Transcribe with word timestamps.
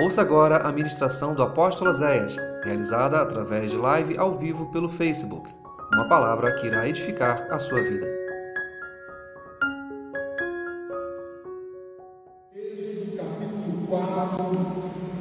Ouça 0.00 0.22
agora 0.22 0.58
a 0.58 0.70
ministração 0.70 1.34
do 1.34 1.42
apóstolo 1.42 1.92
Zéias, 1.92 2.36
realizada 2.62 3.20
através 3.20 3.72
de 3.72 3.76
live 3.76 4.16
ao 4.16 4.32
vivo 4.32 4.66
pelo 4.66 4.88
Facebook. 4.88 5.50
Uma 5.92 6.08
palavra 6.08 6.52
que 6.52 6.68
irá 6.68 6.88
edificar 6.88 7.48
a 7.50 7.58
sua 7.58 7.82
vida. 7.82 8.06
Êxodo 12.54 13.16
capítulo 13.16 13.88
4, 13.88 14.44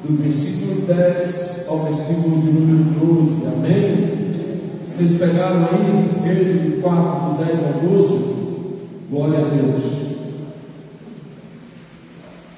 do 0.04 0.22
versículo 0.22 0.82
10 0.82 1.68
ao 1.68 1.80
versículo 1.80 2.42
de 2.42 2.52
número 2.52 2.84
12, 3.00 3.48
amém? 3.48 4.80
Vocês 4.86 5.18
pegaram 5.18 5.70
aí 5.72 6.40
Êxodo 6.40 6.82
4, 6.84 7.30
do 7.32 7.46
10 7.46 7.64
ao 7.66 7.74
12? 7.82 8.36
Glória 9.10 9.40
a 9.40 9.50
Deus. 9.50 10.08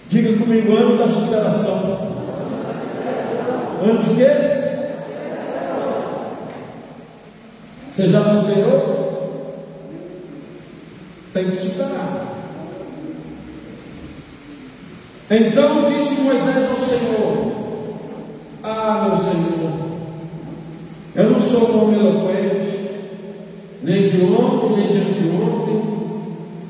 Diga 0.10 0.38
comigo, 0.38 0.76
ano 0.76 0.98
da 0.98 1.08
superação. 1.08 1.79
Ano 3.90 4.04
de 4.04 4.14
quê? 4.14 4.30
Você 7.90 8.08
já 8.08 8.24
superou? 8.24 9.56
Tem 11.34 11.50
que 11.50 11.56
superar. 11.56 12.28
Então 15.32 15.86
disse 15.86 16.22
Moisés 16.22 16.70
ao 16.70 16.76
Senhor: 16.76 17.52
Ah, 18.62 19.08
meu 19.08 19.18
Senhor, 19.18 19.72
eu 21.16 21.30
não 21.32 21.40
sou 21.40 21.72
um 21.72 21.84
homem 21.86 22.00
eloquente, 22.00 22.90
nem 23.82 24.08
de 24.08 24.22
ontem, 24.24 24.78
nem 24.78 24.88
de 24.88 24.98
anteontem, 25.00 25.82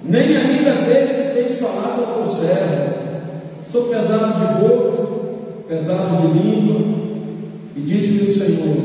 nem 0.04 0.38
ainda 0.38 0.72
desde 0.86 1.16
que 1.16 1.34
tens 1.34 1.60
falado 1.60 2.00
ao 2.00 2.24
teu 2.24 2.26
servo. 2.26 2.94
Sou 3.70 3.90
pesado 3.90 4.40
de 4.40 4.62
boca, 4.62 5.08
pesado 5.68 6.16
de 6.22 6.40
língua. 6.40 6.99
Disse-lhe 7.90 8.30
o 8.30 8.34
Senhor: 8.36 8.78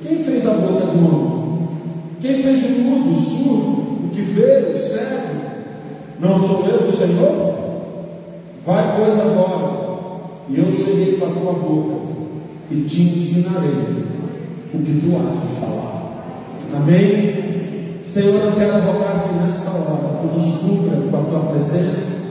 Quem 0.00 0.22
fez 0.22 0.46
a 0.46 0.52
boca 0.52 0.86
do 0.86 1.04
homem? 1.04 1.68
Quem 2.20 2.40
fez 2.40 2.62
o 2.62 2.68
mudo, 2.68 3.10
o 3.10 3.16
surdo, 3.16 4.06
o 4.06 4.10
que 4.12 4.20
vê, 4.20 4.72
o 4.72 4.78
cego? 4.78 5.40
Não 6.20 6.38
sou 6.38 6.64
eu, 6.68 6.86
o 6.86 6.92
Senhor? 6.92 7.54
Vai, 8.64 8.96
pois, 8.96 9.18
agora, 9.18 10.20
e 10.48 10.56
eu 10.56 10.72
serei 10.72 11.16
com 11.16 11.26
a 11.26 11.30
tua 11.30 11.52
boca, 11.52 11.94
e 12.70 12.82
te 12.82 13.02
ensinarei 13.02 14.04
o 14.72 14.78
que 14.78 15.00
tu 15.00 15.16
has 15.16 15.34
de 15.34 15.60
falar. 15.60 16.24
Amém? 16.76 17.98
Senhor, 18.04 18.36
eu 18.36 18.52
quero 18.52 18.84
rogar 18.84 19.24
que 19.24 19.34
nesta 19.34 19.68
hora 19.68 20.20
tu 20.20 20.38
nos 20.38 20.60
cubra 20.60 20.96
com 21.10 21.16
a 21.16 21.22
tua 21.22 21.52
presença, 21.52 22.22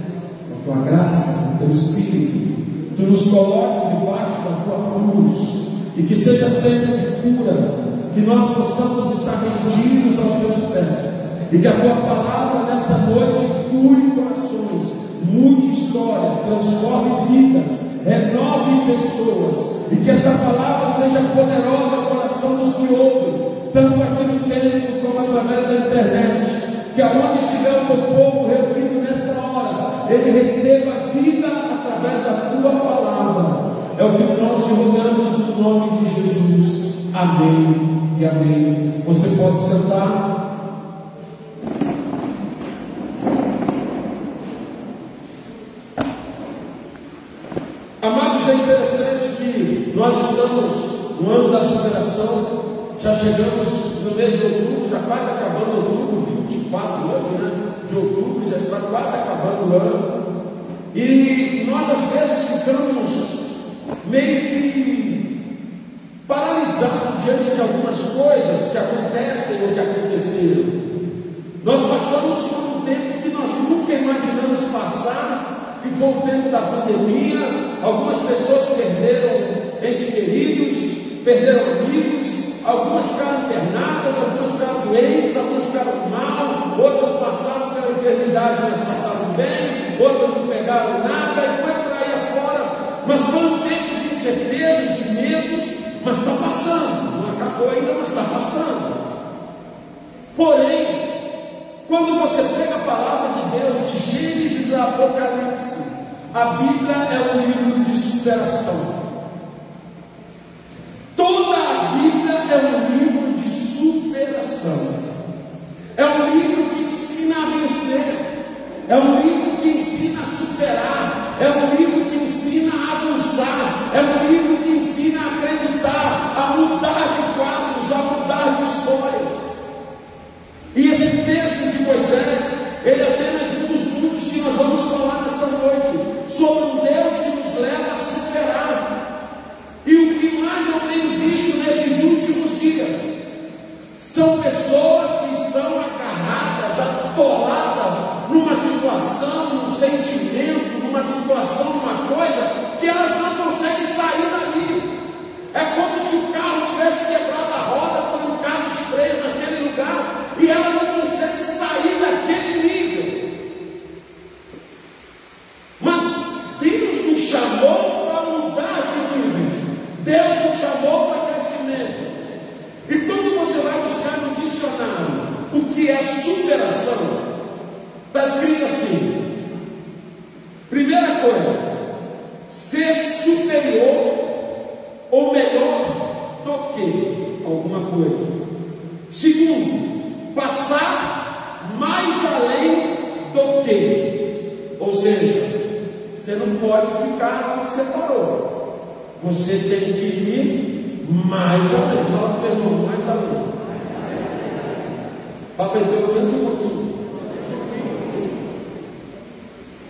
com 0.47 0.71
a 0.71 0.75
tua 0.75 0.85
graça, 0.85 1.33
com 1.33 1.55
o 1.55 1.57
teu 1.57 1.69
Espírito, 1.69 2.95
tu 2.95 3.01
nos 3.01 3.25
coloque 3.27 3.97
debaixo 3.97 4.41
da 4.41 4.63
tua 4.63 5.11
cruz, 5.11 5.60
e 5.95 6.03
que 6.03 6.15
seja 6.15 6.49
tempo 6.49 6.97
de 6.97 7.21
cura, 7.21 7.73
que 8.13 8.21
nós 8.21 8.55
possamos 8.55 9.17
estar 9.17 9.41
rendidos 9.43 10.17
aos 10.19 10.39
teus 10.39 10.71
pés, 10.73 11.11
e 11.51 11.57
que 11.57 11.67
a 11.67 11.71
tua 11.71 11.95
palavra 11.95 12.73
nessa 12.73 12.97
noite 13.09 13.45
cure 13.69 14.11
corações, 14.15 14.93
mude 15.31 15.67
histórias, 15.67 16.39
transforme 16.45 17.27
vidas, 17.29 17.71
renove 18.05 18.91
pessoas, 18.91 19.71
e 19.91 19.95
que 19.97 20.09
esta 20.09 20.31
palavra 20.31 20.93
seja 20.95 21.19
poderosa 21.35 21.95
no 21.97 22.09
coração 22.09 22.55
dos 22.55 22.75
que 22.75 22.93
ouvem, 22.93 23.51
tanto 23.73 24.01
aqui 24.01 24.23
no 24.23 24.39
templo 24.49 25.01
como 25.01 25.19
através 25.19 25.67
da 25.67 25.87
internet, 25.87 26.61
que 26.95 27.01
aonde 27.01 27.37
estiver 27.39 27.71
o 27.71 27.85
teu 27.85 27.97
povo 28.15 28.47
reunido 28.47 29.01
nesta 29.01 29.39
hora, 29.39 30.05
ele 30.09 30.31
receba 30.31 31.11
vida 31.13 31.47
através 31.47 32.23
da 32.23 32.51
tua 32.51 32.71
palavra. 32.71 33.71
É 33.97 34.03
o 34.03 34.13
que 34.13 34.41
nós 34.41 34.65
te 34.65 34.73
rogamos 34.73 35.10
nome 35.61 35.99
de 35.99 36.15
Jesus. 36.15 36.95
Amém 37.13 38.17
e 38.19 38.25
amém. 38.25 39.03
Você 39.05 39.27
pode 39.35 39.59
sentar. 39.59 40.40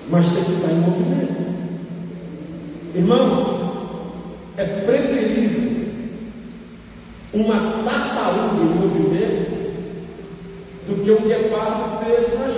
mas 0.10 0.26
tem 0.28 0.44
que 0.44 0.52
estar 0.54 0.72
em 0.72 0.80
movimento. 0.80 1.42
Irmão, 2.94 3.72
é 4.58 4.66
preferível 4.66 5.72
uma 7.34 7.84
tartaruga 7.84 8.62
em 8.62 8.80
movimento 8.80 9.52
do 10.88 11.04
que 11.04 11.12
um 11.12 11.28
guepardo 11.28 12.04
preso 12.04 12.38
na 12.38 12.51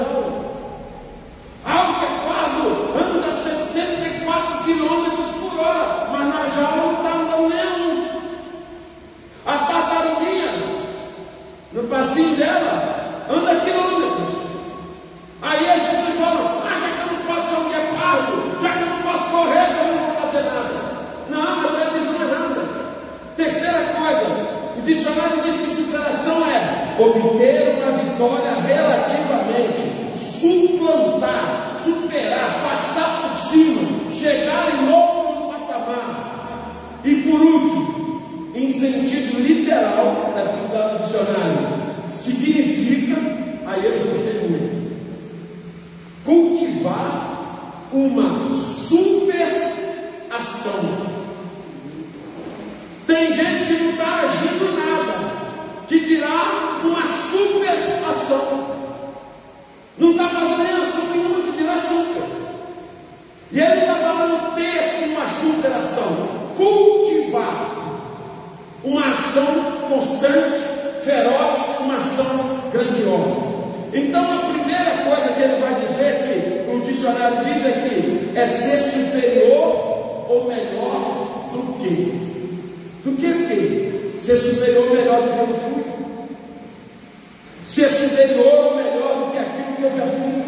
ser 87.90 88.10
superior 88.10 88.66
ou 88.66 88.76
melhor 88.78 89.16
do 89.16 89.32
que 89.32 89.38
aquilo 89.38 89.76
que 89.76 89.84
eu 89.84 89.92
já 89.98 90.06
fiz, 90.06 90.48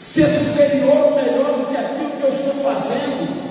ser 0.00 0.26
superior 0.26 1.06
ou 1.06 1.14
melhor 1.14 1.58
do 1.58 1.66
que 1.66 1.76
aquilo 1.76 2.10
que 2.10 2.22
eu 2.22 2.28
estou 2.28 2.54
fazendo. 2.62 3.46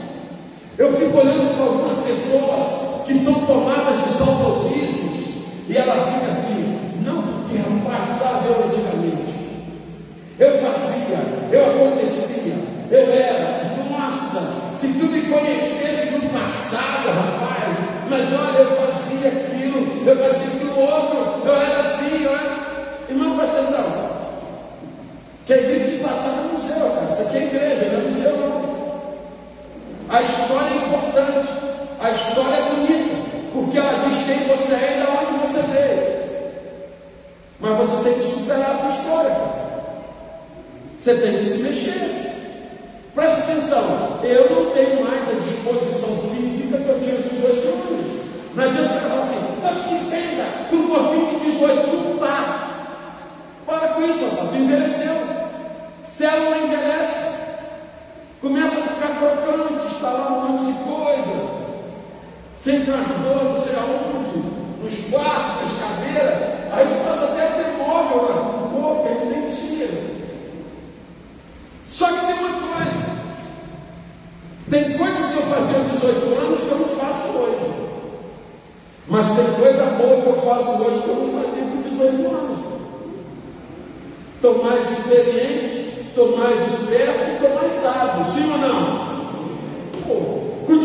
Eu 0.78 0.94
fico 0.94 1.18
olhando 1.18 1.56
para 1.56 1.66
algumas 1.66 1.94
pessoas 1.94 3.06
que 3.06 3.16
são 3.16 3.35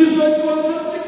cezayı 0.00 0.47
bırakacak. 0.47 1.00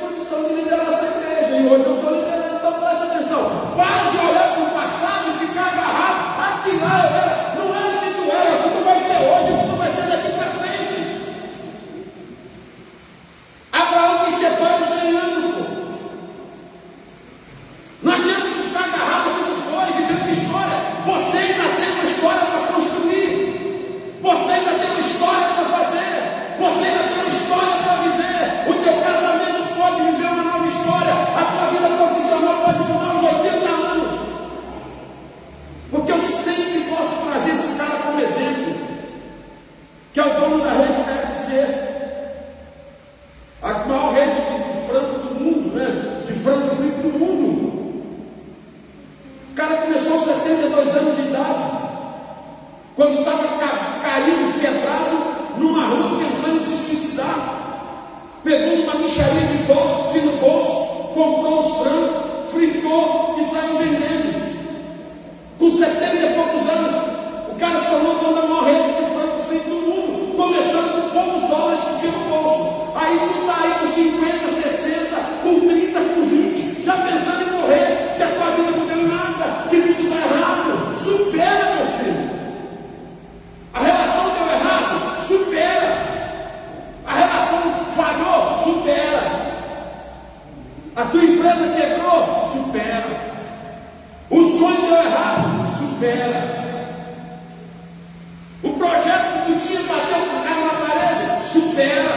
dia 99.62 99.80
bateu 99.82 100.20
com 100.20 100.42
carro 100.42 100.64
na 100.66 100.86
parede, 100.86 101.52
supera, 101.52 102.14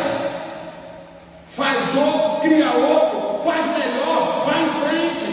faz 1.47 1.95
outro, 1.95 2.41
cria 2.41 2.71
outro, 2.71 3.43
faz 3.43 3.65
melhor, 3.67 4.45
vai 4.45 4.63
em 4.63 4.69
frente. 4.69 5.25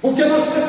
Porque 0.00 0.24
nós 0.24 0.42
precisamos. 0.42 0.61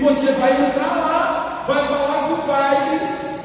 você 0.00 0.32
vai 0.32 0.52
entrar 0.52 0.96
lá, 0.96 1.64
vai 1.66 1.86
falar 1.88 2.28
com 2.28 2.34
o 2.34 2.46
pai 2.46 3.00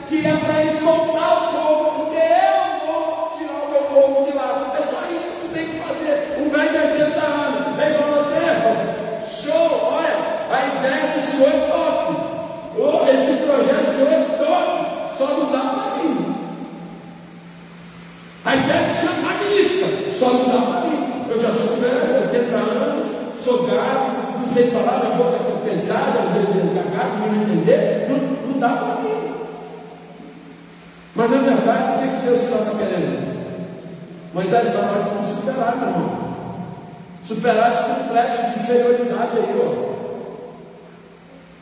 que 0.08 0.28
é 0.28 0.36
para 0.38 0.62
ele 0.62 0.80
soltar 0.80 1.50
o 1.50 1.52
povo, 1.54 2.06
porque 2.06 2.18
eu 2.18 2.86
vou 2.86 3.32
tirar 3.38 3.64
o 3.66 3.72
meu 3.72 3.82
povo 3.84 4.26
de 4.26 4.38
lá. 4.38 4.74
É 4.78 4.82
só 4.82 5.00
isso 5.12 5.24
que 5.24 5.48
tu 5.48 5.54
tem 5.54 5.66
que 5.66 5.80
fazer. 5.80 6.38
O 6.40 6.50
velho 6.50 6.74
vai 6.74 6.88
tentar, 6.98 7.76
vem 7.78 7.98
falando, 7.98 8.34
é, 8.34 9.28
show, 9.28 9.94
olha, 9.94 10.16
a 10.52 10.78
ideia 10.78 11.08
do 11.14 11.32
Senhor 11.32 11.50
é 11.50 11.68
top. 11.68 11.93
entender, 27.44 28.08
não, 28.10 28.18
não 28.52 28.60
dá 28.60 28.70
para 28.70 29.02
mim. 29.02 29.34
Mas 31.16 31.30
na 31.30 31.38
verdade, 31.38 31.94
o 31.94 32.00
que, 32.00 32.04
é 32.04 32.20
que 32.20 32.26
Deus 32.26 32.42
estava 32.42 32.78
querendo? 32.78 33.34
Moisés 34.34 34.68
estava 34.68 35.10
como 35.10 35.36
superar, 35.36 35.78
meu 35.78 35.90
irmão. 35.90 36.24
Superar 37.26 37.72
esse 37.72 37.84
complexo 37.84 38.42
de 38.42 38.60
inferioridade 38.60 39.38
aí, 39.38 39.62
ó. 39.62 39.94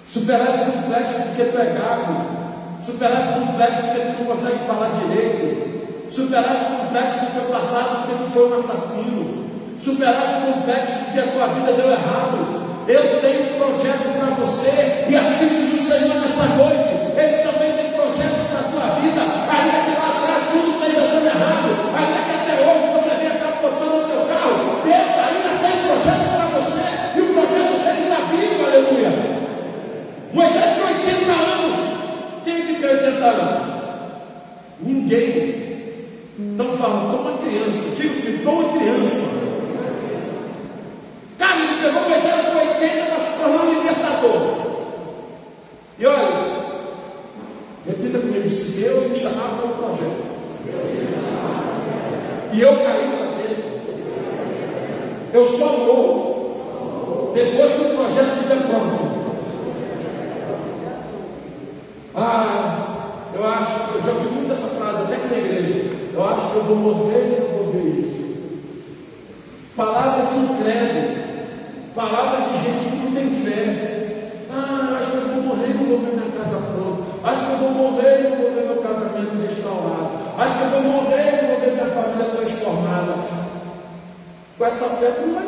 Superar 0.07 0.47
esse 0.47 0.71
complexo 0.71 1.21
porque 1.27 1.43
tu 1.43 1.57
é 1.57 1.65
gago. 1.65 2.41
Superar 2.85 3.21
esse 3.21 3.39
complexo 3.39 3.81
porque 3.81 4.00
tu 4.00 4.23
não 4.23 4.35
consegue 4.35 4.59
falar 4.65 4.89
direito. 5.00 6.11
Superar 6.11 6.55
esse 6.55 6.65
complexo 6.65 7.19
do 7.19 7.33
teu 7.33 7.55
passado 7.55 8.07
porque 8.07 8.23
tu 8.23 8.31
foi 8.31 8.51
um 8.51 8.55
assassino. 8.55 9.51
Superar 9.79 10.23
esse 10.23 10.51
complexo 10.51 10.93
de 10.93 11.11
que 11.11 11.19
a 11.19 11.31
tua 11.31 11.47
vida 11.47 11.73
deu 11.73 11.91
errado 11.91 12.61
eu 12.91 13.21
tenho 13.21 13.55
um 13.55 13.57
projeto 13.57 14.17
para 14.17 14.36
você 14.36 15.05
e 15.07 15.15
as 15.15 15.38
filhas 15.38 15.69
do 15.69 15.77
Senhor 15.77 16.13
nessa 16.13 16.43
noite. 16.57 17.11
Eu 55.33 55.47
só 55.47 55.67
vou 55.67 57.31
depois 57.33 57.71
que 57.71 57.81
o 57.81 57.95
projeto 57.95 58.33
estiver 58.35 58.67
pronto. 58.67 59.11
Ah, 62.13 63.07
eu 63.33 63.47
acho, 63.47 63.95
eu 63.95 64.03
já 64.03 64.11
ouvi 64.11 64.35
muito 64.35 64.51
essa 64.51 64.67
frase 64.67 65.03
até 65.03 65.15
que 65.15 65.33
na 65.33 65.38
igreja. 65.38 65.91
Eu 66.13 66.25
acho 66.25 66.51
que 66.51 66.55
eu 66.57 66.63
vou 66.63 66.75
morrer 66.75 67.21
e 67.21 67.41
eu 67.41 67.47
vou 67.47 67.71
ver 67.71 68.00
isso. 68.00 68.21
Palavra 69.77 70.25
de 70.25 70.38
incrédulo, 70.38 71.15
palavra 71.95 72.41
de 72.41 72.57
gente 72.57 72.89
que 72.89 72.97
não 72.97 73.11
tem 73.13 73.29
fé. 73.29 74.27
Ah, 74.51 74.97
acho 75.00 75.11
que 75.11 75.17
eu 75.17 75.33
vou 75.33 75.43
morrer 75.43 75.69
e 75.69 75.73
vou 75.73 76.00
ver 76.00 76.11
minha 76.11 76.31
casa 76.31 76.57
pronta. 76.57 77.03
Acho 77.23 77.45
que 77.45 77.51
eu 77.51 77.57
vou 77.57 77.71
morrer 77.71 78.19
e 78.19 78.35
vou 78.35 78.51
ver 78.51 78.65
meu 78.67 78.83
casamento 78.83 79.47
restaurado. 79.47 80.11
Acho 80.38 80.57
que 80.57 80.63
eu 80.63 80.81
vou 80.81 80.91
morrer 80.91 81.21
com 84.62 84.68
essa 84.68 84.88
fé, 84.89 85.12
como 85.20 85.40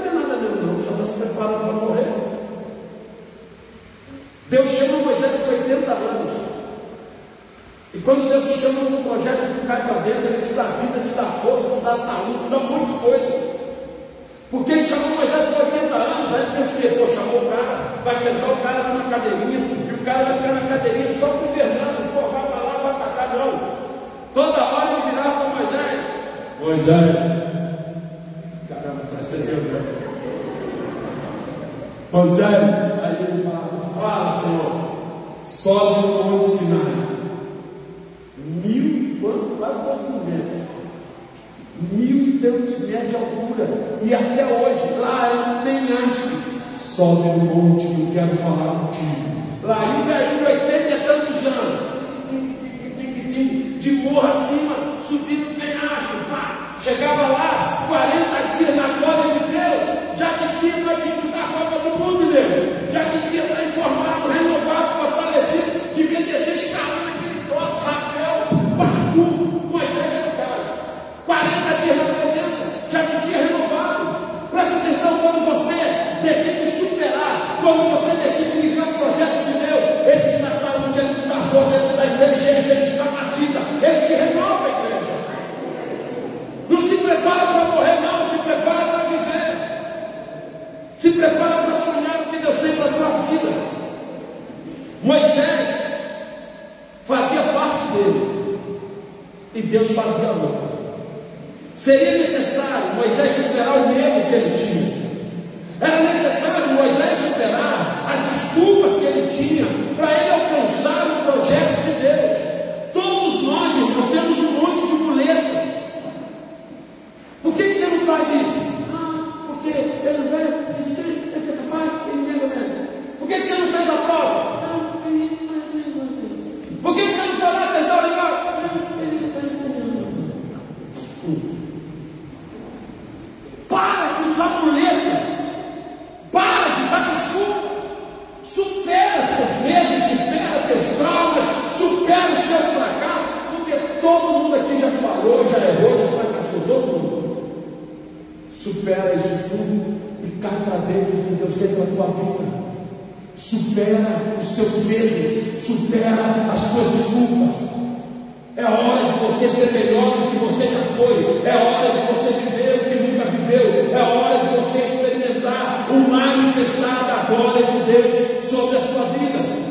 Deus 167.94 168.50
sobre 168.50 168.78
a 168.78 168.82
sua 168.82 169.04
vida. 169.06 169.64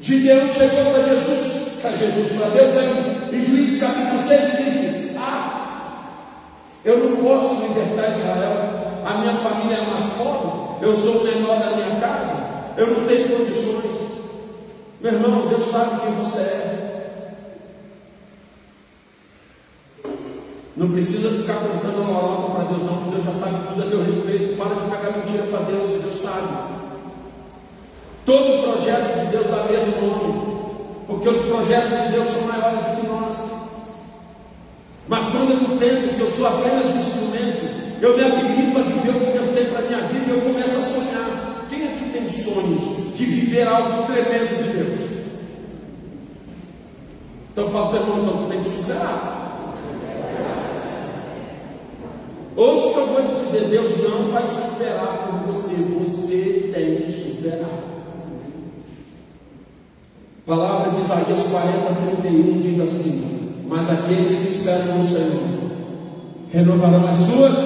Gideão 0.00 0.52
chegou 0.52 0.92
para 0.92 1.02
Jesus, 1.04 1.80
para 1.80 1.90
Jesus, 1.92 2.32
para 2.36 2.48
Deus, 2.48 2.74
né? 2.74 3.28
em 3.32 3.40
Juízes 3.40 3.80
capítulo 3.80 4.22
6 4.26 4.40
e 4.42 4.62
disse: 4.64 5.16
Ah, 5.16 6.10
eu 6.84 6.98
não 6.98 7.16
posso 7.16 7.62
libertar 7.62 8.10
Israel, 8.10 9.02
a 9.06 9.18
minha 9.18 9.34
família 9.34 9.76
é 9.76 9.86
mais 9.86 10.04
pobre, 10.14 10.84
eu 10.86 10.96
sou 10.96 11.18
o 11.18 11.24
menor 11.24 11.60
da 11.60 11.76
minha 11.76 12.00
casa, 12.00 12.34
eu 12.76 12.88
não 12.88 13.06
tenho 13.06 13.38
condições. 13.38 13.92
Meu 15.00 15.12
irmão, 15.12 15.48
Deus 15.48 15.64
sabe 15.66 16.00
quem 16.00 16.14
você 16.14 16.40
é. 16.40 16.72
Não 20.74 20.90
precisa 20.90 21.30
ficar 21.30 21.54
contando 21.54 22.00
uma 22.00 22.20
lota 22.20 22.52
para 22.54 22.64
Deus, 22.64 22.82
não, 22.82 22.96
porque 22.96 23.16
Deus 23.16 23.24
já 23.24 23.32
sabe 23.32 23.68
tudo 23.68 23.82
a 23.82 23.86
teu 23.86 24.02
respeito. 24.02 24.56
Para 24.56 24.74
de 24.74 24.84
ficar 24.84 25.01
Todo 28.24 28.62
projeto 28.62 29.18
de 29.18 29.26
Deus 29.32 29.46
dá 29.48 29.64
mesmo 29.64 30.06
homem, 30.06 30.56
porque 31.08 31.28
os 31.28 31.46
projetos 31.46 32.02
de 32.02 32.12
Deus 32.12 32.28
são 32.28 32.42
maiores 32.42 32.78
do 32.78 33.00
que 33.00 33.06
nós. 33.08 33.34
Mas 35.08 35.24
quando 35.24 35.50
eu 35.50 35.74
entendo 35.74 36.16
que 36.16 36.20
eu 36.20 36.30
sou 36.30 36.46
apenas 36.46 36.86
um 36.86 36.98
instrumento, 36.98 38.00
eu 38.00 38.16
me 38.16 38.24
habilito 38.24 38.78
a 38.78 38.82
viver 38.82 39.10
o 39.10 39.20
que 39.20 39.38
Deus 39.38 39.54
tem 39.54 39.66
para 39.66 39.82
minha 39.82 40.00
vida 40.02 40.24
e 40.26 40.30
eu 40.30 40.40
começo 40.40 40.76
a 40.76 40.82
sonhar. 40.82 41.66
Quem 41.68 41.88
aqui 41.88 42.10
tem 42.10 42.30
sonhos 42.30 43.14
de 43.14 43.24
viver 43.24 43.66
algo 43.66 44.04
tremendo 44.12 44.62
de 44.62 44.72
Deus? 44.78 45.10
Então 47.52 47.68
fala 47.70 47.88
para 47.90 48.00
irmão, 48.00 48.44
tu 48.44 48.50
tem 48.50 48.62
que 48.62 48.68
superar. 48.68 49.42
Ouça 52.54 52.86
o 52.86 52.92
que 52.92 52.98
eu 52.98 53.06
vou 53.08 53.22
te 53.22 53.44
dizer, 53.44 53.68
Deus 53.68 53.92
não 53.98 54.30
vai 54.30 54.42
superar 54.42 55.28
por 55.28 55.52
você, 55.52 55.74
você 55.74 56.70
tem 56.72 56.96
que 56.98 57.12
superar. 57.12 57.91
A 60.44 60.50
palavra 60.50 60.90
de 60.90 61.02
Isaías 61.02 61.46
40, 61.52 62.20
31 62.20 62.58
diz 62.58 62.80
assim: 62.80 63.64
Mas 63.68 63.88
aqueles 63.88 64.34
que 64.34 64.48
esperam 64.48 64.98
no 64.98 65.06
Senhor 65.06 65.70
renovarão 66.50 67.06
as 67.06 67.16
suas 67.16 67.56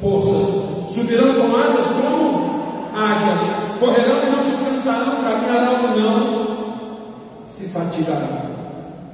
forças, 0.00 0.94
subirão 0.94 1.34
com 1.34 1.56
asas 1.56 1.86
como 1.88 2.90
águias, 2.94 3.40
correrão 3.80 4.22
e 4.22 4.30
não 4.30 4.44
se 4.44 4.56
cansarão, 4.64 5.24
caminharão 5.24 5.96
e 5.96 6.00
não 6.00 7.46
se 7.48 7.64
fatigarão. 7.64 8.50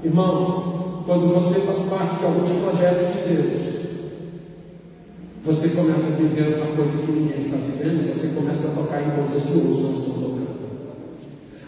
Irmãos, 0.05 0.77
quando 1.07 1.33
você 1.33 1.61
faz 1.61 1.79
parte 1.89 2.17
de 2.17 2.25
alguns 2.27 2.51
projetos 2.51 3.09
de 3.09 3.35
Deus, 3.35 3.77
você 5.43 5.69
começa 5.71 6.09
a 6.09 6.17
viver 6.17 6.59
uma 6.59 6.77
coisa 6.77 7.07
que 7.07 7.13
ninguém 7.13 7.39
está 7.39 7.57
vivendo, 7.57 8.07
e 8.07 8.13
você 8.13 8.35
começa 8.35 8.69
a 8.69 8.71
tocar 8.73 9.01
em 9.01 9.11
coisas 9.13 9.49
que 9.49 9.57
outros 9.57 9.81
não 9.81 9.95
estão 9.95 10.13
tocando. 10.13 10.56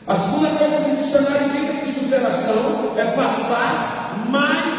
A 0.09 0.17
segunda 0.17 0.49
coisa 0.57 0.77
que 0.77 0.91
o 0.91 0.97
dicionário 0.97 1.51
diz 1.51 1.69
é 1.69 1.73
que 1.85 1.93
superação 1.93 2.95
é 2.97 3.05
passar 3.11 4.25
mais 4.31 4.78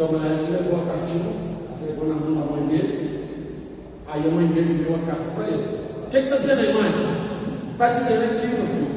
Então 0.00 0.12
Naés 0.12 0.48
levou 0.48 0.80
a 0.80 0.86
cartinha, 0.86 1.32
pegou 1.84 2.06
na 2.06 2.14
mão 2.14 2.32
da 2.32 2.52
mãe 2.52 2.68
dele, 2.68 3.64
aí 4.06 4.28
a 4.28 4.30
mãe 4.30 4.46
dele 4.46 4.84
deu 4.84 4.94
a 4.94 4.98
carta 5.00 5.32
para 5.34 5.48
ele. 5.48 5.76
O 6.06 6.08
que 6.08 6.16
é 6.16 6.20
está 6.20 6.36
dizendo 6.36 6.60
aí, 6.60 6.72
mãe? 6.72 7.72
Está 7.72 7.98
dizendo 7.98 8.24
aqui, 8.26 8.46
meu 8.46 8.66
filho, 8.68 8.88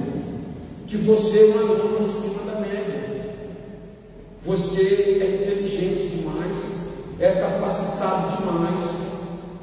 que 0.85 0.97
você 0.97 1.39
é 1.39 1.55
um 1.55 1.59
aluno 1.59 2.01
acima 2.01 2.43
da 2.43 2.59
média. 2.59 3.41
Você 4.45 5.17
é 5.23 5.41
inteligente 5.41 6.17
demais, 6.17 6.57
é 7.19 7.31
capacitado 7.31 8.37
demais, 8.37 8.91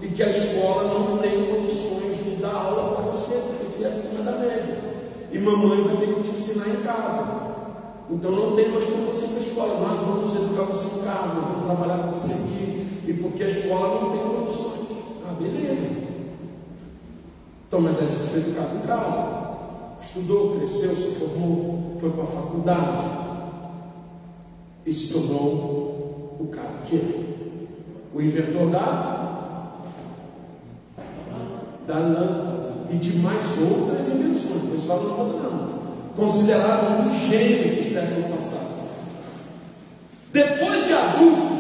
e 0.03 0.09
que 0.09 0.23
a 0.25 0.31
escola 0.31 0.93
não 0.93 1.19
tem 1.19 1.55
condições 1.55 2.17
de 2.25 2.43
dar 2.43 2.53
aula 2.53 2.97
para 2.97 3.13
você, 3.13 3.37
porque 3.37 3.65
você 3.65 3.85
é 3.85 3.87
acima 3.87 4.25
da 4.25 4.39
média. 4.39 4.77
E 5.31 5.39
mamãe 5.39 5.85
vai 5.85 5.99
ter 5.99 6.15
que 6.15 6.21
te 6.21 6.31
ensinar 6.31 6.69
em 6.69 6.83
casa. 6.83 7.38
Então 8.11 8.31
não 8.31 8.57
tem 8.57 8.71
mais 8.71 8.85
como 8.87 9.13
você 9.13 9.27
ir 9.27 9.29
para 9.29 9.39
a 9.39 9.47
escola, 9.47 9.81
nós 9.81 9.99
vamos 9.99 10.35
educar 10.35 10.63
você 10.63 10.87
em 10.87 11.03
casa, 11.05 11.41
vamos 11.41 11.67
trabalhar 11.67 12.05
com 12.05 12.13
você 12.13 12.33
aqui, 12.33 13.05
e 13.07 13.13
porque 13.13 13.45
a 13.45 13.49
escola 13.49 14.01
não 14.01 14.11
tem 14.13 14.21
condições. 14.21 14.89
Ah, 15.29 15.35
beleza. 15.39 15.83
Então, 17.67 17.81
mas 17.83 18.01
é 18.01 18.05
isso 18.07 18.31
foi 18.31 18.41
educado 18.41 18.77
em 18.77 18.87
casa. 18.87 19.49
Estudou, 20.01 20.57
cresceu, 20.57 20.97
se 20.97 21.17
formou, 21.17 21.99
foi 22.01 22.11
para 22.11 22.25
a 22.25 22.27
faculdade 22.27 23.19
e 24.87 24.93
se 24.93 25.13
tornou 25.13 26.37
o 26.41 26.49
cara 26.51 26.79
que 26.87 26.97
é. 26.97 27.29
O 28.15 28.23
inventor 28.23 28.71
da, 28.71 29.83
da 31.87 31.99
lâmpada 31.99 32.87
e 32.91 32.97
de 32.97 33.19
mais 33.19 33.45
outras 33.61 34.09
invenções. 34.09 34.63
Foi 34.67 34.79
só 34.79 34.95
a 34.95 34.97
lâmpada 34.97 35.51
não 35.51 35.68
considerado 36.19 37.01
um 37.01 37.09
dos 37.09 37.17
gênios 37.17 37.77
do 37.77 37.95
século 37.95 38.37
passado. 38.37 38.89
Depois 40.33 40.85
de 40.85 40.93
adulto, 40.93 41.59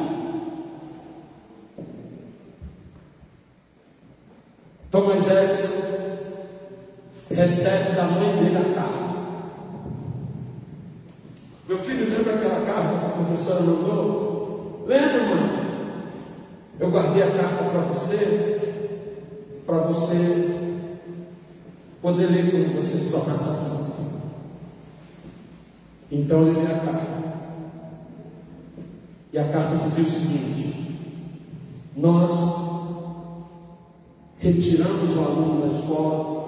Thomas 4.91 5.27
Edison 5.29 5.79
recebe 7.31 7.95
da 7.95 8.05
mãe 8.05 8.37
dele 8.43 8.57
a 8.57 8.75
carta. 8.75 8.99
Meu 11.69 11.79
filho, 11.79 12.11
lembra 12.11 12.35
aquela 12.35 12.67
carta 12.67 12.99
que 12.99 13.07
a 13.07 13.25
professora 13.25 13.61
mandou? 13.61 14.85
Lembra, 14.89 15.25
mãe? 15.25 15.69
Eu 16.81 16.91
guardei 16.91 17.23
a 17.23 17.31
carta 17.31 17.65
para 17.65 17.81
você, 17.83 18.83
para 19.65 19.79
você 19.79 20.79
poder 22.03 22.27
ler 22.27 22.51
quando 22.51 22.77
você 22.77 22.97
se 22.97 23.13
tornasse 23.13 23.49
adulto. 23.51 23.78
Então 26.11 26.49
ele 26.49 26.61
lê 26.61 26.73
a 26.73 26.79
carta. 26.79 27.19
E 29.33 29.39
a 29.39 29.49
carta 29.49 29.77
dizia 29.85 30.05
o 30.05 30.11
seguinte: 30.11 30.99
Nós 31.97 32.31
retiramos 34.39 35.17
o 35.17 35.21
aluno 35.21 35.61
da 35.63 35.77
escola 35.77 36.39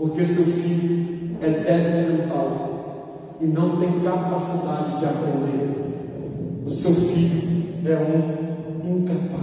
porque 0.00 0.24
seu 0.24 0.46
filho 0.46 1.36
é 1.42 1.50
débil 1.50 2.16
mental 2.16 3.36
e 3.38 3.44
não 3.44 3.78
tem 3.78 4.00
capacidade 4.00 4.98
de 4.98 5.04
aprender. 5.04 6.64
O 6.64 6.70
seu 6.70 6.94
filho 6.94 7.86
é 7.86 7.96
um 8.82 8.96
incapaz. 8.96 9.40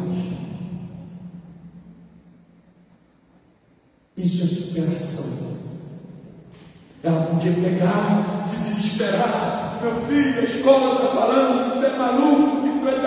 Isso 4.18 4.44
é 4.44 4.48
superação. 4.48 5.26
Ela 7.04 7.28
podia 7.28 7.54
pegar, 7.54 8.37
se 8.48 8.56
desesperar. 8.58 9.80
Meu 9.82 10.08
filho, 10.08 10.40
a 10.40 10.44
escola 10.44 10.96
está 10.96 11.08
falando 11.08 11.74
que 11.74 11.80
tu 11.80 11.86
é 11.86 11.98
maluco, 11.98 12.62
que 12.64 12.80
tu 12.80 12.90
é 12.90 13.00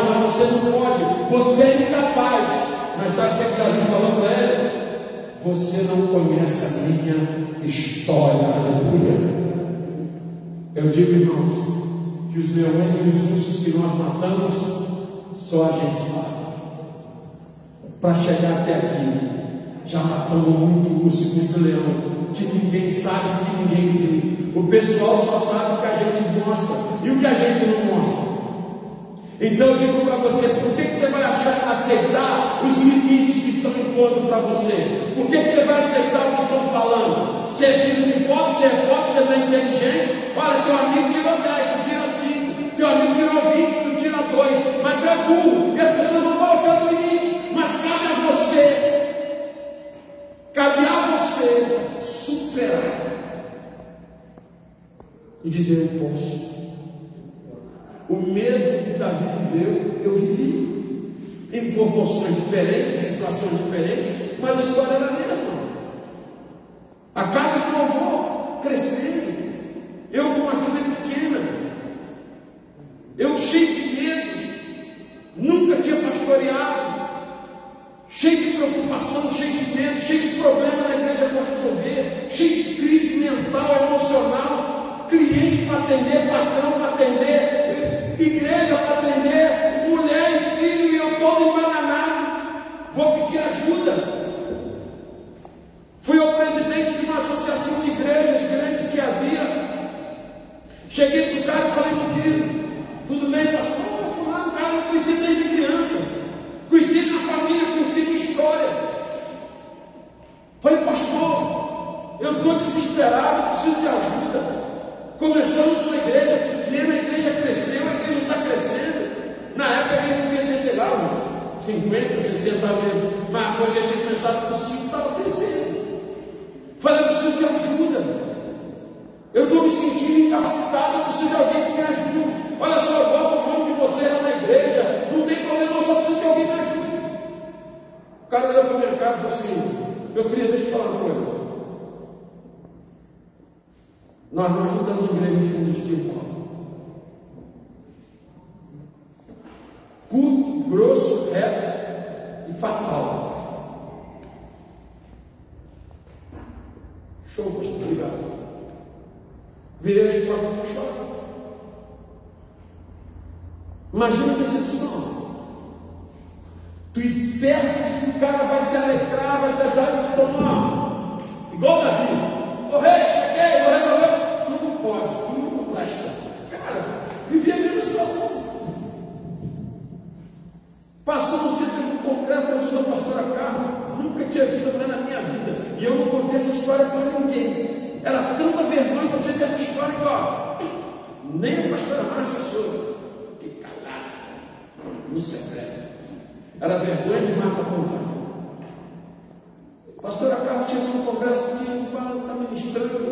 lá, 0.00 0.20
mas 0.20 0.32
você 0.32 0.44
não 0.44 0.72
pode. 0.72 1.20
Você 1.30 1.62
é 1.62 1.88
incapaz. 1.88 2.70
Mas 2.98 3.14
sabe 3.14 3.34
o 3.34 3.36
que, 3.38 3.42
é 3.42 3.50
que 3.50 3.58
Davi 3.58 3.80
falou 3.90 4.20
para 4.20 4.30
ele? 4.32 4.80
Você 5.44 5.82
não 5.88 6.06
conhece 6.06 6.64
a 6.66 6.68
minha 6.86 7.66
história. 7.66 8.46
Aleluia. 8.46 9.40
Eu 10.74 10.88
digo, 10.88 11.12
irmãos, 11.12 11.70
que 12.32 12.38
os 12.38 12.54
leões 12.54 12.94
e 12.94 13.08
os 13.08 13.38
ursos 13.38 13.64
que 13.64 13.78
nós 13.78 13.92
matamos, 13.98 14.54
só 15.36 15.64
a 15.64 15.72
gente 15.72 16.00
sabe. 16.10 16.40
Para 18.00 18.14
chegar 18.14 18.60
até 18.60 18.74
aqui, 18.74 19.30
já 19.86 20.02
matamos 20.02 20.58
muito 20.58 21.04
urso 21.04 21.22
e 21.22 21.40
muito 21.40 21.60
leão, 21.60 22.32
que 22.32 22.44
ninguém 22.44 22.88
sabe, 22.90 23.44
que 23.44 23.56
ninguém 23.62 23.92
viu. 23.92 24.60
O 24.60 24.66
pessoal 24.68 25.24
só 25.24 25.40
sabe 25.40 25.74
o 25.74 25.80
que 25.80 25.86
a 25.86 25.96
gente 25.96 26.46
mostra 26.46 26.76
e 27.02 27.10
o 27.10 27.18
que 27.18 27.26
a 27.26 27.34
gente 27.34 27.66
não 27.66 27.96
mostra. 27.96 27.99
Então 29.40 29.68
eu 29.68 29.78
digo 29.78 30.04
para 30.04 30.16
você, 30.16 30.48
por 30.48 30.76
que, 30.76 30.82
que 30.82 30.96
você 30.96 31.06
vai 31.06 31.22
achar, 31.22 31.72
aceitar 31.72 32.60
os 32.62 32.76
limites 32.76 33.42
que 33.42 33.50
estão 33.56 33.70
impondo 33.70 34.28
para 34.28 34.38
você? 34.40 35.00
Por 35.16 35.30
que, 35.30 35.42
que 35.42 35.48
você 35.48 35.64
vai 35.64 35.78
aceitar 35.78 36.26
o 36.26 36.36
que 36.36 36.42
estão 36.42 36.68
falando? 36.68 37.48
Você 37.48 37.64
é 37.64 37.72
filho 37.72 38.06
de 38.06 38.24
pobre, 38.24 38.52
você 38.52 38.66
é 38.66 38.86
pobre, 38.86 39.12
você 39.12 39.20
não 39.20 39.32
é 39.32 39.36
inteligente. 39.38 40.32
Olha, 40.36 40.62
teu 40.62 40.76
amigo 40.76 41.08
tirou 41.10 41.38
10, 41.38 41.70
tu 41.70 41.88
tira 41.88 42.02
5. 42.20 42.76
Teu 42.76 42.86
amigo 42.86 43.14
tirou 43.14 43.40
20, 43.56 43.82
tu 43.82 44.02
tira 44.02 44.18
2. 44.18 44.82
Mas 44.82 45.00
tu 45.00 45.08
é 45.08 45.16
burro. 45.16 45.74
E 45.74 45.80
as 45.80 45.96
pessoas 45.96 46.22
vão 46.22 46.36
colocando 46.36 46.90
limite. 46.90 47.40
Mas 47.54 47.70
cabe 47.70 48.06
a 48.06 48.30
você. 48.30 48.66
Cabe 50.52 50.84
a 50.84 51.16
você 51.16 51.78
superar. 52.02 53.00
E 55.42 55.48
dizer, 55.48 55.90
eu 55.94 56.08
posso. 56.08 56.59
O 58.10 58.16
mesmo 58.16 58.82
que 58.82 58.98
Davi 58.98 59.24
viveu, 59.52 60.00
eu 60.02 60.14
vivi. 60.16 61.14
Em 61.52 61.72
proporções 61.72 62.34
diferentes, 62.34 63.02
situações 63.02 63.56
diferentes, 63.64 64.10
mas 64.40 64.58
a 64.58 64.62
história 64.62 64.94
era 64.94 65.06
a 65.06 65.12
mesma. 65.12 65.60
A 67.14 67.22
casa 67.28 67.58
do 67.60 67.70
meu 67.70 67.82
avô 67.82 68.60
crescendo. 68.62 69.30
Eu 70.12 70.24
com 70.24 70.40
uma 70.40 70.50
filha 70.50 70.96
pequena. 70.96 71.38
Eu 73.16 73.38
cheio 73.38 73.74
de 73.74 74.02
medos. 74.02 74.42
Nunca 75.36 75.76
tinha 75.76 75.96
pastoreado. 76.02 76.90
Cheio 78.08 78.36
de 78.38 78.56
preocupação, 78.56 79.32
cheio 79.32 79.52
de 79.52 79.76
medo, 79.76 80.00
cheio 80.00 80.20
de 80.20 80.40
problema 80.40 80.88
na 80.88 80.96
igreja 80.96 81.26
para 81.26 81.54
resolver, 81.54 82.26
cheio 82.28 82.64
de 82.64 82.74
crise 82.74 83.16
mental, 83.18 83.86
emocional, 83.86 85.06
cliente 85.08 85.64
para 85.66 85.78
atender, 85.78 86.28
patrão 86.28 86.72
para 86.72 86.88
atender, 86.88 87.69
igreja 88.22 88.76
para 88.76 88.98
atender, 88.98 89.88
mulher 89.88 90.30
e 90.32 90.60
filho, 90.60 90.92
e 90.92 90.96
eu 90.96 91.18
todo 91.18 91.48
embananado. 91.48 92.40
Vou 92.94 93.20
pedir 93.20 93.38
ajuda. 93.38 94.20
Fui 96.02 96.18
ao 96.18 96.34
presidente 96.34 96.98
de 96.98 97.06
uma 97.06 97.18
associação 97.18 97.80
de 97.80 97.90
igrejas 97.90 98.50
grandes 98.50 98.86
que 98.90 99.00
havia. 99.00 99.70
Cheguei 100.88 101.26
para 101.26 101.40
o 101.40 101.44
cara 101.44 101.68
e 101.68 101.72
falei, 101.72 101.89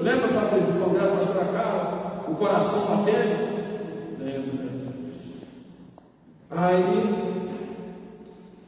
Lembra, 0.09 0.29
Fabrício, 0.29 0.73
do 0.73 0.85
congresso 0.85 1.07
da 1.07 1.17
pastora 1.17 1.45
Carla? 1.53 2.25
O 2.29 2.35
coração 2.35 2.81
batendo? 2.97 4.19
Lembro. 4.19 4.59
Aí, 6.51 7.51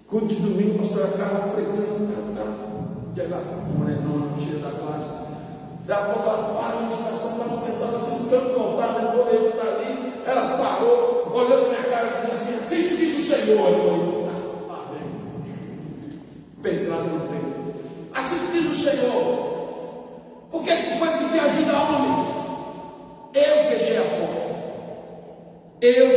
culto 0.07 0.27
de 0.27 0.35
domingo, 0.35 0.81
pastora 0.81 1.09
Carla 1.17 1.55
pregando, 1.55 2.13
tá, 2.13 2.43
tá. 2.43 2.51
E 3.17 3.21
ela, 3.21 3.43
morenona, 3.75 4.37
cheia 4.37 4.59
da 4.59 4.71
classe. 4.71 5.15
Daqui 5.87 6.03
a 6.03 6.13
pouco 6.13 6.29
ela 6.29 6.43
para, 6.43 6.77
a 6.77 6.79
administração 6.79 7.31
estava 7.31 7.57
sentada 7.57 7.97
assim, 7.97 8.29
tanto 8.29 8.59
voltada, 8.59 9.01
eu 9.01 9.27
olhei 9.27 9.53
para 9.53 9.71
ali, 9.71 10.13
ela 10.27 10.59
parou, 10.59 11.33
olhou 11.33 11.61
para 11.61 11.69
minha 11.71 11.85
cara 11.85 12.07
e 12.07 12.31
disse 12.33 12.53
assim, 12.53 12.85
assim 12.85 12.97
diz 12.97 13.19
o 13.19 13.35
Senhor. 13.35 13.67
Eu 13.67 13.81
falei, 13.81 14.25
tá, 14.27 14.75
lá 14.75 14.85
vem. 14.93 15.09
Pedrada 16.63 17.03
no 17.05 17.21
peito. 17.29 17.81
Assim 18.13 18.37
diz 18.53 18.71
o 18.71 18.75
Senhor. 18.75 19.50
Por 20.71 20.77
que 20.77 20.83
tu 20.85 20.99
foi 20.99 21.09
pedir 21.09 21.41
ajuda 21.41 21.73
a 21.73 21.83
homens? 21.83 22.29
Eu 23.35 23.71
fechei 23.71 23.97
a 23.97 24.03
porta. 24.03 24.41
Eu 25.81 26.17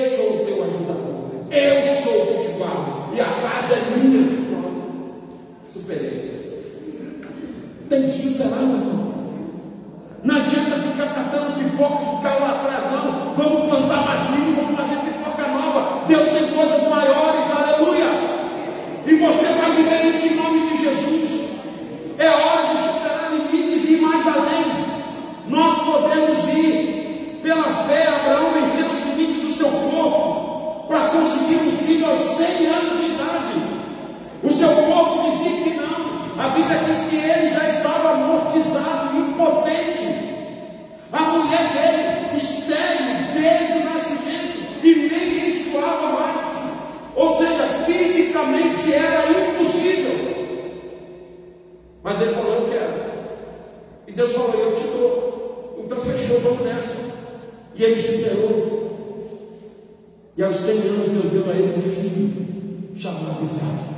E 60.35 60.43
aos 60.43 60.55
100 60.55 60.77
anos 60.79 61.09
Deus 61.09 61.31
deu 61.31 61.51
a 61.51 61.55
ele 61.55 61.77
um 61.77 61.81
filho 61.81 62.97
chamado 62.97 63.43
Isaac. 63.43 63.93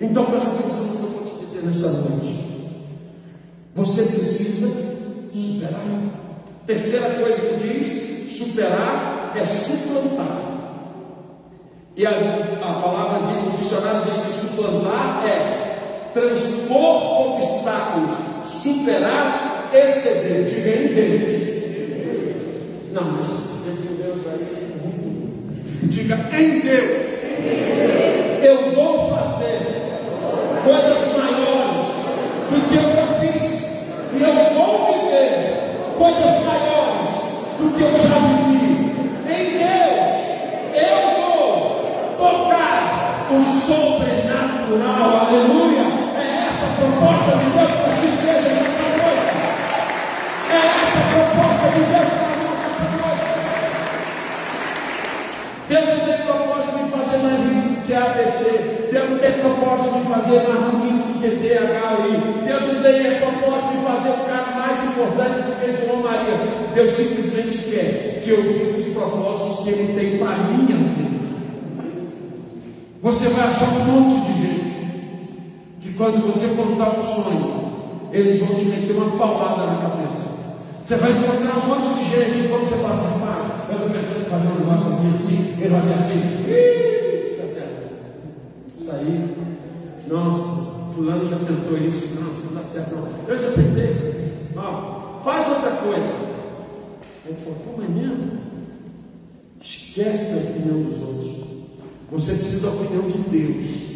Então 0.00 0.24
presta 0.26 0.50
atenção 0.50 0.84
no 0.84 0.96
que 0.96 1.02
eu 1.04 1.10
vou 1.10 1.24
te 1.24 1.44
dizer 1.46 1.62
nessa 1.62 1.88
noite. 1.90 2.40
Você 3.76 4.02
precisa 4.02 4.68
superar. 5.32 5.80
Terceira 6.66 7.10
coisa 7.10 7.40
que 7.40 7.68
diz: 7.68 8.36
superar 8.36 9.32
é 9.36 9.44
suplantar. 9.44 10.50
E 11.96 12.06
a, 12.06 12.10
a 12.10 12.72
palavra 12.80 13.50
de, 13.50 13.56
dicionário 13.58 14.02
diz 14.10 14.22
que 14.24 14.48
suplantar 14.48 15.24
é 15.26 16.10
transpor 16.12 17.36
obstáculos, 17.36 18.10
superar, 18.48 19.70
exceder. 19.72 20.44
Diga 20.46 20.70
em 20.70 20.94
Deus. 20.94 21.50
Não, 22.92 23.12
mas 23.12 23.26
esse 23.26 23.94
Deus 23.94 24.26
aí. 24.26 24.69
Diga 26.10 26.42
em 26.42 26.58
Deus. 26.58 27.06
Eu 28.42 28.72
vou 28.72 29.14
fazer 29.14 29.60
coisas 30.64 30.99
sonho, 77.02 78.08
eles 78.12 78.40
vão 78.40 78.54
te 78.54 78.64
meter 78.64 78.96
uma 78.96 79.16
paulada 79.16 79.66
na 79.66 79.78
cabeça. 79.78 80.30
Você 80.82 80.96
vai 80.96 81.12
encontrar 81.12 81.58
um 81.58 81.68
monte 81.68 81.94
de 81.94 82.04
gente, 82.04 82.48
quando 82.48 82.68
você 82.68 82.76
passa 82.76 83.02
rapaz, 83.02 83.68
eu 83.68 83.74
estou 83.76 83.90
pensando 83.90 84.26
em 84.26 84.30
fazer 84.30 84.48
um 84.48 84.58
negócio 84.58 84.92
assim, 84.92 85.08
assim, 85.14 85.60
ele 85.60 85.68
vai 85.68 85.80
fazer 85.82 85.94
assim, 85.94 86.18
está 87.30 87.46
certo. 87.46 87.92
Isso 88.78 88.90
aí, 88.90 89.36
nossa, 90.08 90.92
fulano 90.94 91.28
já 91.28 91.36
tentou 91.36 91.78
isso, 91.78 92.20
não, 92.20 92.32
isso 92.32 92.50
não 92.50 92.60
está 92.60 92.72
certo 92.72 92.96
não. 92.96 93.08
Eu 93.28 93.38
já 93.38 93.50
tentei, 93.52 94.48
não, 94.54 95.20
faz 95.22 95.48
outra 95.48 95.70
coisa. 95.72 96.30
Ele 97.26 97.36
falou, 97.44 97.58
pô, 97.64 97.74
mas 97.78 97.90
mesmo? 97.90 98.40
Esquece 99.60 100.34
a 100.34 100.50
opinião 100.50 100.82
dos 100.82 101.02
outros. 101.02 101.30
Você 102.10 102.32
precisa 102.32 102.66
da 102.66 102.72
opinião 102.72 103.06
de 103.06 103.18
Deus. 103.18 103.89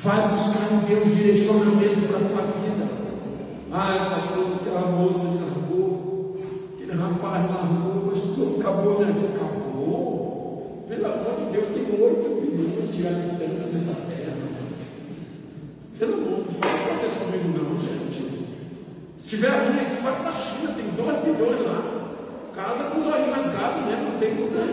Vai 0.00 0.28
buscar 0.28 0.72
em 0.72 0.78
Deus 0.86 1.16
direcionamento 1.16 2.06
para 2.06 2.18
a 2.18 2.28
tua 2.28 2.42
vida. 2.62 2.88
Ah, 3.72 4.14
pastor, 4.14 4.46
aquela 4.60 4.92
moça 4.92 5.24
me 5.24 5.40
largou, 5.40 6.38
aquele 6.72 6.92
rapaz 6.92 7.50
largou, 7.50 8.04
mas 8.06 8.22
tu 8.22 8.60
acabou 8.60 8.98
vida. 8.98 9.26
Acabou. 9.34 10.84
Pelo 10.86 11.04
amor 11.04 11.34
de 11.38 11.50
Deus, 11.50 11.66
tem 11.74 12.00
8 12.00 12.40
bilhões 12.40 12.94
de 12.94 13.08
habitantes 13.08 13.72
nessa 13.72 13.94
terra. 14.06 14.34
Pelo 15.98 16.14
amor 16.14 16.44
de 16.46 16.54
Deus, 16.54 16.78
não 16.86 17.04
isso 17.04 17.18
comigo 17.18 17.48
não, 17.58 17.78
gente. 17.80 18.46
Se 19.18 19.28
tiver 19.30 19.50
ruim 19.50 19.80
aqui, 19.80 20.00
vai 20.00 20.14
para 20.14 20.28
a 20.28 20.32
China, 20.32 20.74
tem 20.76 20.86
2 20.94 21.24
bilhões 21.24 21.66
lá. 21.66 21.82
Casa 22.54 22.84
com 22.84 23.00
os 23.00 23.06
olhos 23.08 23.34
rasgados, 23.34 23.82
né? 23.86 24.08
Não 24.08 24.20
tem 24.20 24.34
lugar. 24.34 24.68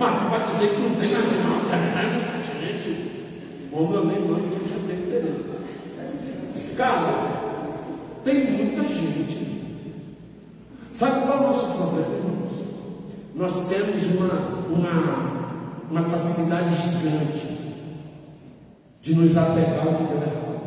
Mas 0.00 0.18
tu 0.18 0.28
vai 0.28 0.50
dizer 0.50 0.74
que 0.74 0.80
não 0.80 0.96
tem 0.96 1.12
mais 1.12 1.26
não, 1.26 1.60
tá? 1.70 2.27
Bom, 3.78 3.94
eu 3.94 4.06
nem 4.06 4.26
mando 4.26 4.40
que 4.40 4.68
já 4.68 4.76
tem 4.88 5.04
interesse. 5.04 5.44
Cara, 6.76 7.70
tem 8.24 8.50
muita 8.50 8.82
gente. 8.82 9.62
Sabe 10.92 11.20
qual 11.20 11.38
é 11.38 11.40
o 11.40 11.46
nosso 11.46 11.76
problema, 11.76 12.12
irmãos? 12.16 12.52
Nós 13.36 13.68
temos 13.68 14.02
uma, 14.16 14.34
uma, 14.68 15.84
uma 15.88 16.02
facilidade 16.10 16.74
gigante 16.74 17.56
de 19.00 19.14
nos 19.14 19.36
apegar 19.36 19.86
ao 19.86 19.94
que 19.94 20.04
deu 20.12 20.22
errado. 20.22 20.60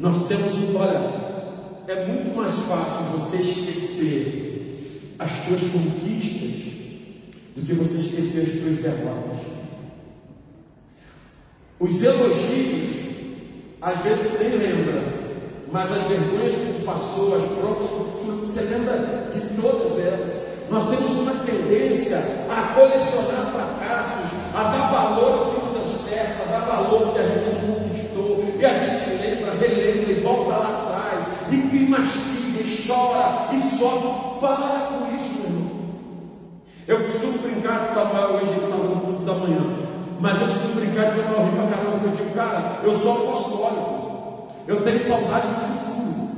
Nós 0.00 0.26
temos, 0.26 0.54
olha, 0.74 1.82
é 1.86 2.06
muito 2.06 2.34
mais 2.34 2.54
fácil 2.60 3.18
você 3.18 3.36
esquecer 3.36 5.14
as 5.18 5.32
tuas 5.44 5.60
conquistas 5.64 6.72
do 7.54 7.66
que 7.66 7.74
você 7.74 7.98
esquecer 7.98 8.40
as 8.40 8.52
tuas 8.62 8.78
derrotas. 8.78 9.58
Os 11.80 12.02
elogios, 12.02 12.88
às 13.80 13.98
vezes 14.00 14.32
você 14.32 14.48
nem 14.48 14.58
lembra, 14.58 15.00
mas 15.70 15.92
as 15.92 16.02
vergonhas 16.08 16.54
que 16.54 16.82
passou, 16.84 17.36
as 17.36 17.44
próprias, 17.52 18.40
você 18.40 18.62
lembra 18.62 19.30
de 19.30 19.40
todas 19.60 19.96
elas. 19.96 20.48
Nós 20.68 20.88
temos 20.90 21.16
uma 21.18 21.34
tendência 21.44 22.18
a 22.50 22.74
colecionar 22.74 23.52
fracassos, 23.52 24.30
a 24.52 24.62
dar 24.64 24.90
valor 24.90 25.32
ao 25.32 25.50
que 25.54 25.66
não 25.66 25.72
deu 25.72 25.94
certo, 25.94 26.48
a 26.48 26.50
dar 26.50 26.66
valor 26.66 27.06
ao 27.06 27.12
que 27.12 27.18
a 27.20 27.22
gente 27.22 27.64
não 27.64 27.74
conquistou, 27.74 28.44
e 28.58 28.64
a 28.64 28.78
gente 28.78 29.10
lembra, 29.10 29.52
relembra 29.52 30.12
e 30.12 30.20
volta 30.20 30.56
lá 30.56 30.82
atrás, 30.82 31.24
e, 31.52 31.54
e 31.54 31.88
mastiga, 31.88 32.60
e 32.60 32.86
chora, 32.86 33.54
e 33.54 33.78
sofre. 33.78 34.28
Para 34.40 34.88
com 34.88 35.16
isso, 35.16 35.34
meu 35.34 35.46
irmão. 35.46 35.70
Eu 36.86 37.04
costumo 37.04 37.38
brincar 37.38 37.82
de 37.82 37.88
Samuel 37.88 38.34
hoje, 38.34 38.54
que 38.54 38.64
estava 38.64 38.84
no 38.84 39.00
culto 39.00 39.22
da 39.22 39.34
manhã, 39.34 39.76
mas 40.20 40.40
eu 40.40 40.46
costumo 40.46 40.74
brincar 40.74 41.10
de 41.10 41.16
Samuel 41.16 41.37
eu 42.88 42.98
sou 42.98 43.12
apostólico. 43.12 44.48
Eu 44.66 44.82
tenho 44.82 44.98
saudade 44.98 45.46
do 45.46 45.60
futuro. 45.60 46.30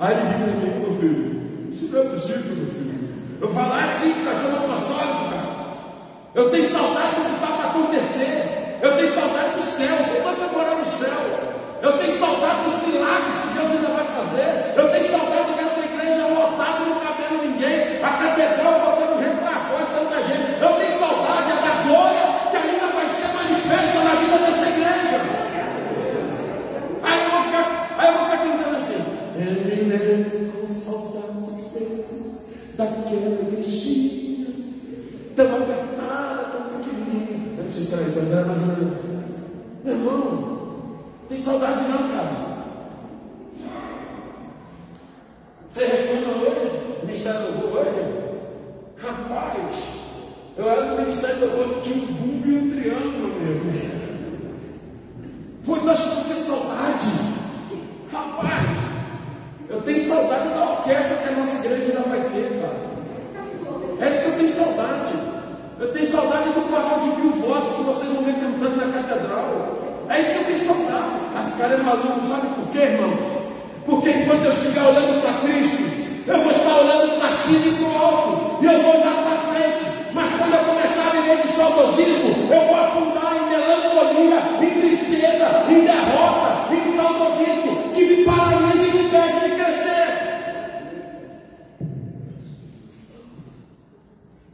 Aí 0.00 0.12
ele 0.12 0.22
ri 0.22 0.34
para 0.34 0.46
mim, 0.46 0.80
meu 0.80 0.98
filho. 0.98 1.68
Isso 1.70 1.88
não 1.92 2.00
é 2.00 2.04
possível, 2.04 2.56
meu 2.56 2.66
filho. 2.66 2.92
Eu 3.40 3.48
falo, 3.52 3.72
ah, 3.74 3.86
sim, 3.86 4.10
está 4.10 4.32
sendo 4.32 4.56
apostólico, 4.56 5.30
cara. 5.30 5.52
Eu 6.34 6.50
tenho 6.50 6.70
saudade 6.70 7.16
do 7.16 7.22
que 7.28 7.34
está 7.34 7.61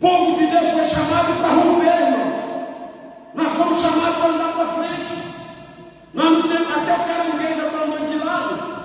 Povo 0.00 0.38
de 0.38 0.46
Deus 0.46 0.68
foi 0.68 0.84
chamado 0.84 1.40
para 1.40 1.54
romper, 1.54 2.02
irmãos. 2.06 2.36
Nós 3.34 3.52
fomos 3.52 3.80
chamados 3.80 4.16
para 4.16 4.28
andar 4.28 4.52
para 4.52 4.66
frente. 4.66 5.12
Nós 6.14 6.30
não 6.32 6.42
temos, 6.42 6.70
até 6.70 6.94
o 6.94 6.98
cara 6.98 7.24
do 7.24 7.38
já 7.38 7.66
está 7.66 7.84
andando 7.84 8.08
de 8.08 8.24
lado. 8.24 8.78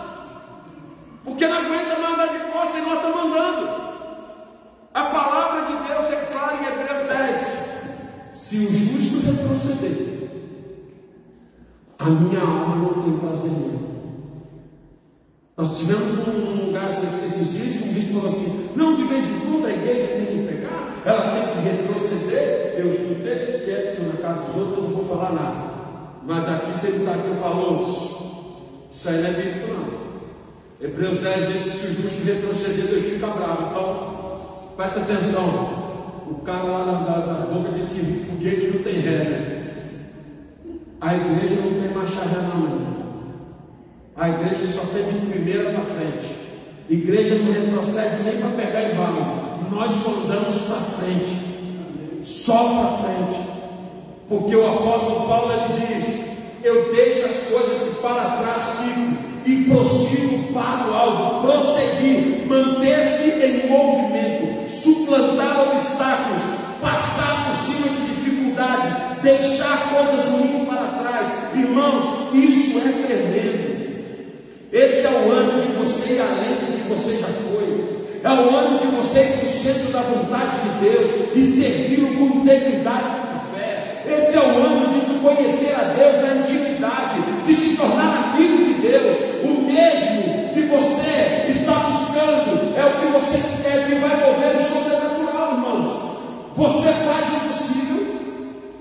Porque 1.24 1.48
não 1.48 1.58
aguenta 1.58 2.00
mais 2.00 2.14
andar 2.16 2.28
de 2.28 2.40
costas 2.52 2.78
e 2.78 2.82
nós 2.82 2.96
estamos 2.96 3.26
andando. 3.26 3.84
A 4.94 5.04
palavra 5.04 5.62
de 5.66 5.88
Deus 5.88 6.12
é 6.12 6.26
clara 6.32 6.56
em 6.56 6.66
Hebreus 6.66 7.08
10. 7.08 7.64
Se 8.32 8.58
o 8.58 8.72
justo 8.72 9.26
retroceder, 9.26 10.30
a 12.00 12.06
minha 12.06 12.42
alma 12.42 12.76
não 12.76 13.04
tem 13.04 13.20
prazer 13.20 13.52
nenhum. 13.52 13.84
Nós 15.56 15.78
tivemos 15.78 16.13
Mas 26.26 26.48
aqui 26.48 26.72
você 26.72 26.88
está 26.88 27.12
aqui 27.12 27.36
falou, 27.42 28.88
isso 28.92 29.10
aí 29.10 29.22
não 29.22 29.30
é 29.30 29.34
bíblico 29.34 29.74
não. 29.74 30.04
Hebreus 30.80 31.18
10 31.20 31.52
diz 31.52 31.64
que 31.64 31.70
se 31.72 31.88
o 31.88 32.02
justo 32.02 32.26
retroceder, 32.26 32.88
Deus 32.88 33.06
fica 33.06 33.28
bravo. 33.28 33.70
Então, 33.70 34.74
presta 34.78 35.00
atenção. 35.02 35.84
O 36.30 36.36
cara 36.46 36.64
lá 36.64 36.86
na, 36.86 37.26
nas 37.26 37.50
bocas 37.50 37.76
diz 37.76 37.90
que 37.90 38.26
foguete 38.26 38.68
não 38.68 38.84
tem 38.84 39.00
ré, 39.00 39.24
né? 39.24 39.74
A 41.02 41.16
igreja 41.16 41.56
não 41.56 41.82
tem 41.82 41.94
marcha 41.94 42.22
ré 42.22 42.42
não. 42.42 42.94
A 44.16 44.30
igreja 44.30 44.68
só 44.68 44.82
tem 44.94 45.04
de 45.04 45.26
primeira 45.26 45.72
para 45.72 45.82
frente. 45.82 46.36
Igreja 46.90 47.36
não 47.36 47.52
retrocede 47.52 48.24
nem 48.24 48.38
para 48.38 48.50
pegar 48.50 48.92
embalo. 48.92 49.70
Nós 49.72 49.92
só 49.92 50.12
andamos 50.12 50.58
para 50.60 50.76
frente. 50.78 52.24
Só 52.24 52.58
para 52.58 52.98
frente. 53.08 53.53
Porque 54.28 54.56
o 54.56 54.68
apóstolo 54.68 55.28
Paulo 55.28 55.52
ele 55.52 55.86
diz: 55.86 56.26
Eu 56.64 56.94
deixo 56.94 57.26
as 57.26 57.36
coisas 57.50 57.90
que 57.90 58.02
para 58.02 58.38
trás 58.38 58.62
fico 58.82 59.34
e 59.46 59.66
prossigo 59.66 60.54
para 60.54 60.88
o 60.88 60.94
alvo, 60.94 61.42
prosseguir, 61.42 62.48
manter-se 62.48 63.30
em 63.44 63.70
movimento, 63.70 64.70
suplantar 64.70 65.70
obstáculos, 65.70 66.42
passar 66.82 67.48
por 67.48 67.56
cima 67.66 67.90
de 67.90 68.14
dificuldades, 68.14 68.94
deixar 69.22 69.90
coisas 69.90 70.26
ruins 70.28 70.68
para 70.68 71.00
trás. 71.02 71.28
Irmãos, 71.56 72.34
isso 72.34 72.78
é 72.78 73.06
tremendo. 73.06 73.74
Esse 74.72 75.06
é 75.06 75.10
o 75.10 75.32
ano 75.32 75.62
de 75.62 75.68
você 75.74 76.14
ir 76.14 76.22
além 76.22 76.56
do 76.56 76.84
que 76.84 76.90
você 76.90 77.18
já 77.18 77.28
foi. 77.28 77.64
É 78.24 78.30
o 78.30 78.56
ano 78.56 78.80
de 78.80 78.88
você 78.88 79.20
ir 79.20 79.38
para 79.38 79.48
o 79.48 79.52
centro 79.52 79.92
da 79.92 80.02
vontade 80.02 80.62
de 80.62 80.90
Deus 80.90 81.12
e 81.36 81.62
servi-lo 81.62 82.08
com 82.16 82.40
integridade. 82.40 83.23
Esse 84.16 84.38
é 84.38 84.42
o 84.42 84.58
ano 84.64 84.90
de 84.90 85.20
conhecer 85.20 85.74
a 85.74 85.84
Deus 85.96 86.22
na 86.22 86.36
intimidade, 86.42 87.22
de 87.46 87.56
se 87.56 87.76
tornar 87.76 88.34
amigo 88.34 88.64
de 88.64 88.74
Deus. 88.76 89.18
O 89.44 89.62
mesmo 89.64 90.54
que 90.54 90.62
você 90.64 91.48
está 91.50 91.74
buscando 91.90 92.78
é 92.78 92.86
o 92.86 93.00
que 93.00 93.06
você 93.08 93.38
quer 93.64 93.88
que 93.88 93.96
vai 93.96 94.18
mover 94.18 94.56
o 94.56 94.62
sobrenatural, 94.62 95.54
irmãos. 95.54 96.14
Você 96.56 96.92
faz 96.92 97.28
o 97.34 97.40
possível 97.48 98.06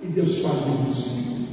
e 0.03 0.07
Deus 0.09 0.39
faz 0.39 0.55
o 0.66 0.68
impossível. 0.68 1.47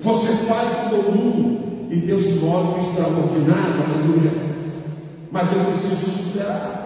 Você 0.00 0.28
faz 0.46 0.68
o 0.86 1.02
comum 1.02 1.88
e 1.90 1.96
Deus 1.96 2.26
move 2.40 2.78
o 2.78 2.82
extraordinário, 2.82 3.84
aleluia. 3.84 4.32
Mas 5.30 5.52
eu 5.52 5.60
preciso 5.64 6.10
superar. 6.10 6.80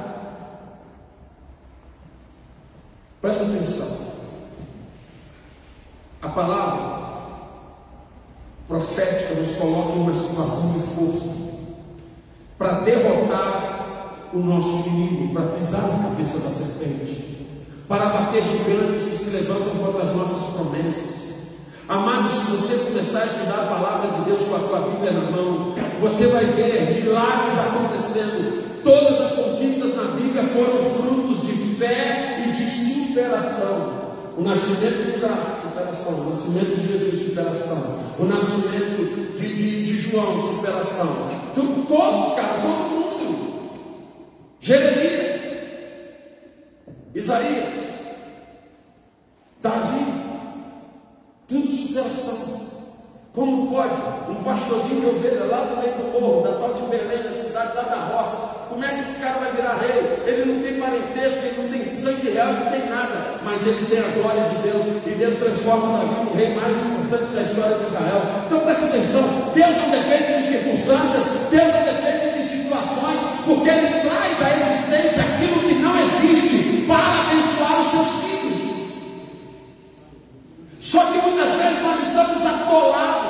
Presta 3.22 3.44
atenção. 3.44 3.93
Palavra 6.34 7.04
profética 8.66 9.34
nos 9.34 9.54
coloca 9.56 9.92
em 9.92 10.02
uma 10.02 10.14
situação 10.14 10.72
de 10.72 10.80
força 10.94 11.28
para 12.58 12.80
derrotar 12.80 14.30
o 14.32 14.38
nosso 14.38 14.88
inimigo, 14.88 15.32
para 15.32 15.46
pisar 15.56 15.82
na 15.82 16.08
cabeça 16.08 16.38
da 16.38 16.50
serpente, 16.50 17.46
para 17.86 18.06
bater 18.06 18.42
gigantes 18.42 19.06
que 19.06 19.16
se 19.16 19.30
levantam 19.30 19.76
contra 19.76 20.02
as 20.02 20.16
nossas 20.16 20.54
promessas 20.54 21.14
Amado, 21.86 22.30
se 22.30 22.50
você 22.50 22.78
começar 22.78 23.20
a 23.20 23.26
estudar 23.26 23.60
a 23.60 23.66
palavra 23.66 24.10
de 24.12 24.24
Deus 24.24 24.48
com 24.48 24.56
a 24.56 24.58
tua 24.58 24.88
Bíblia 24.88 25.12
na 25.12 25.30
mão, 25.30 25.74
você 26.00 26.28
vai 26.28 26.46
ver 26.46 27.02
milagres 27.02 27.58
acontecendo. 27.58 28.82
Todas 28.82 29.20
as 29.20 29.32
conquistas 29.32 29.94
na 29.94 30.04
Bíblia 30.12 30.44
foram 30.44 30.78
frutos 30.94 31.46
de 31.46 31.52
fé 31.76 32.42
e 32.46 32.52
de 32.52 32.66
superação. 32.66 33.93
O 34.36 34.42
nascimento 34.42 35.04
de 35.04 35.16
Isaac, 35.16 35.60
superação. 35.62 36.14
O 36.14 36.30
nascimento 36.30 36.76
de 36.76 36.88
Jesus, 36.88 37.28
superação. 37.28 37.98
O 38.18 38.24
nascimento 38.24 39.36
de, 39.38 39.54
de, 39.54 39.84
de 39.84 39.98
João, 39.98 40.56
superação. 40.56 41.06
Tudo, 41.54 41.86
todos, 41.86 42.34
cara, 42.34 42.60
todo 42.60 42.90
mundo. 42.90 43.04
Jeremias, 44.60 45.40
Isaías, 47.14 47.72
Davi, 49.62 50.04
tudo 51.46 51.68
superação. 51.68 52.64
Como 53.32 53.70
pode 53.70 53.94
um 54.30 54.42
pastorzinho 54.42 55.00
de 55.00 55.06
ovelha 55.06 55.44
lá 55.44 55.64
do 55.64 55.76
meio 55.76 55.94
do 55.96 56.20
morro, 56.20 56.42
da 56.42 56.58
tal 56.58 56.74
de 56.74 56.82
Belém, 56.82 57.22
da 57.22 57.32
cidade 57.32 57.76
lá 57.76 57.82
da 57.82 58.04
roça, 58.06 58.53
como 58.68 58.84
é 58.84 58.88
que 58.88 59.00
esse 59.00 59.14
cara 59.20 59.38
vai 59.38 59.52
virar 59.52 59.78
rei? 59.80 60.22
Ele 60.26 60.52
não 60.52 60.62
tem 60.62 60.80
parentesco, 60.80 61.38
ele 61.44 61.62
não 61.62 61.68
tem 61.68 61.84
sangue 61.84 62.30
real, 62.30 62.48
ele 62.50 62.64
não 62.64 62.70
tem 62.70 62.88
nada, 62.88 63.40
mas 63.42 63.66
ele 63.66 63.86
tem 63.86 63.98
a 63.98 64.10
glória 64.20 64.42
de 64.50 64.56
Deus, 64.62 64.84
e 65.06 65.10
Deus 65.10 65.38
transforma 65.38 65.98
Davi 65.98 66.24
no 66.24 66.34
rei 66.34 66.54
mais 66.54 66.76
importante 66.76 67.32
da 67.32 67.42
história 67.42 67.78
de 67.78 67.84
Israel. 67.84 68.22
Então 68.46 68.60
presta 68.60 68.86
atenção, 68.86 69.22
Deus 69.54 69.76
não 69.76 69.90
depende 69.90 70.42
de 70.42 70.48
circunstâncias, 70.48 71.24
Deus 71.50 71.68
não 71.72 71.82
depende 71.82 72.42
de 72.42 72.48
situações, 72.48 73.18
porque 73.44 73.68
Ele 73.70 74.00
traz 74.00 74.34
à 74.42 74.48
existência 74.52 75.22
aquilo 75.22 75.60
que 75.68 75.74
não 75.74 75.94
existe 76.00 76.84
para 76.86 77.20
abençoar 77.24 77.80
os 77.80 77.90
seus 77.90 78.08
filhos. 78.20 78.34
Só 80.80 81.00
que 81.06 81.18
muitas 81.18 81.52
vezes 81.54 81.82
nós 81.82 82.02
estamos 82.02 82.44
atolados, 82.44 83.23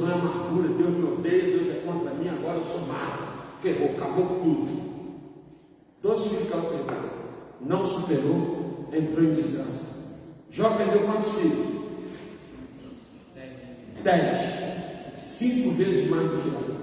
se 0.00 0.06
tornou 0.06 0.14
amargura, 0.14 0.68
Deus 0.68 0.96
me 0.96 1.04
odeia, 1.04 1.58
Deus 1.58 1.68
é 1.68 1.82
contra 1.84 2.14
mim, 2.14 2.28
agora 2.28 2.58
eu 2.58 2.64
sou 2.64 2.80
Mara. 2.86 3.30
Ferrou, 3.60 3.90
acabou 3.90 4.40
tudo. 4.42 4.90
Dois 6.02 6.22
filhos 6.26 6.48
que 6.48 6.52
ela 6.52 6.62
perdeu, 6.62 7.10
não 7.60 7.86
superou, 7.86 8.88
entrou 8.92 9.24
em 9.24 9.32
desgraça. 9.32 9.90
Jó 10.50 10.70
perdeu 10.70 11.02
quantos 11.02 11.32
filhos? 11.32 11.66
Dez. 14.02 14.60
Cinco 15.14 15.70
vezes 15.72 16.10
mais 16.10 16.22
do 16.22 16.42
que 16.42 16.48
ela. 16.48 16.80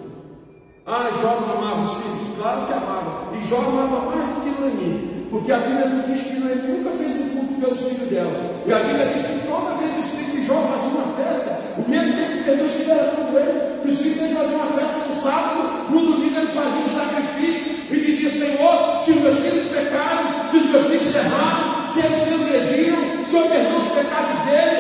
Ah, 0.86 1.10
Jó 1.10 1.42
não 1.42 1.58
amava 1.58 1.82
os 1.82 2.04
filhos? 2.04 2.38
Claro 2.38 2.68
que 2.68 2.74
amava. 2.74 3.36
E 3.36 3.42
Jó 3.42 3.58
amava 3.58 4.16
mais 4.16 4.36
do 4.36 4.42
que 4.42 4.62
Noemi. 4.62 5.28
Porque 5.32 5.52
a 5.52 5.58
Bíblia 5.58 5.90
não 5.90 6.04
diz 6.04 6.22
que 6.22 6.40
Noemi 6.40 6.68
nunca 6.68 6.92
fez 6.92 7.12
um 7.12 7.30
culto 7.30 7.60
pelos 7.60 7.80
filhos 7.80 8.10
dela. 8.10 8.64
E 8.66 8.72
a 8.72 8.80
Bíblia 8.80 9.14
diz 9.14 9.26
que 9.26 9.48
toda 9.48 9.76
vez 9.78 9.92
que 9.92 10.00
os 10.00 10.06
filhos 10.06 10.32
de 10.34 10.44
Jó 10.44 10.62
faziam 10.62 10.92
uma 10.92 11.14
festa, 11.16 11.82
o 11.82 11.90
medo 11.90 12.16
dele 12.16 12.37
de 12.48 12.64
perder 12.64 12.64
os 12.64 12.72
filhos 12.72 12.90
era 12.90 13.12
tão 13.12 13.32
grande 13.32 13.82
que 13.82 13.88
os 13.90 14.00
filhos 14.00 14.18
uma 14.54 14.66
festa 14.68 14.98
no 15.08 15.22
sábado, 15.22 15.90
no 15.90 16.00
domingo 16.00 16.40
ele 16.40 16.52
fazia 16.52 16.80
um 16.80 16.90
sacrifício 16.90 17.76
e 17.92 18.00
dizia: 18.00 18.30
Senhor, 18.30 19.04
se 19.04 19.12
os 19.12 19.22
meus 19.22 19.36
filhos 19.40 19.68
pecaram, 19.68 20.50
se 20.50 20.58
os 20.58 20.70
meus 20.70 20.88
filhos 20.88 21.16
erraram, 21.16 21.92
se 21.92 22.00
eles 22.00 22.24
transgrediram, 22.24 23.00
o 23.22 23.26
Senhor 23.26 23.48
perdoa 23.50 23.80
os 23.80 23.92
pecados 23.92 24.40
dele, 24.46 24.77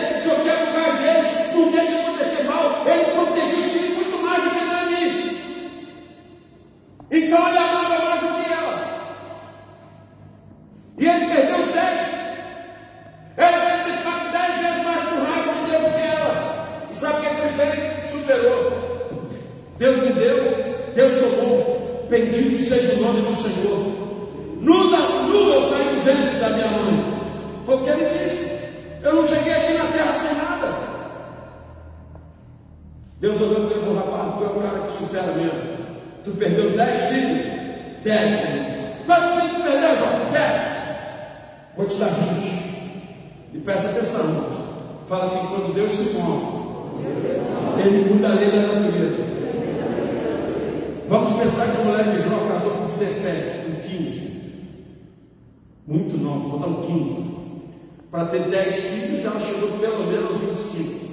Para 58.17 58.25
ter 58.29 58.49
10 58.49 58.75
filhos, 58.79 59.25
ela 59.25 59.39
chegou 59.39 59.77
pelo 59.77 60.07
menos 60.07 60.31
aos 60.31 60.41
25. 60.41 61.07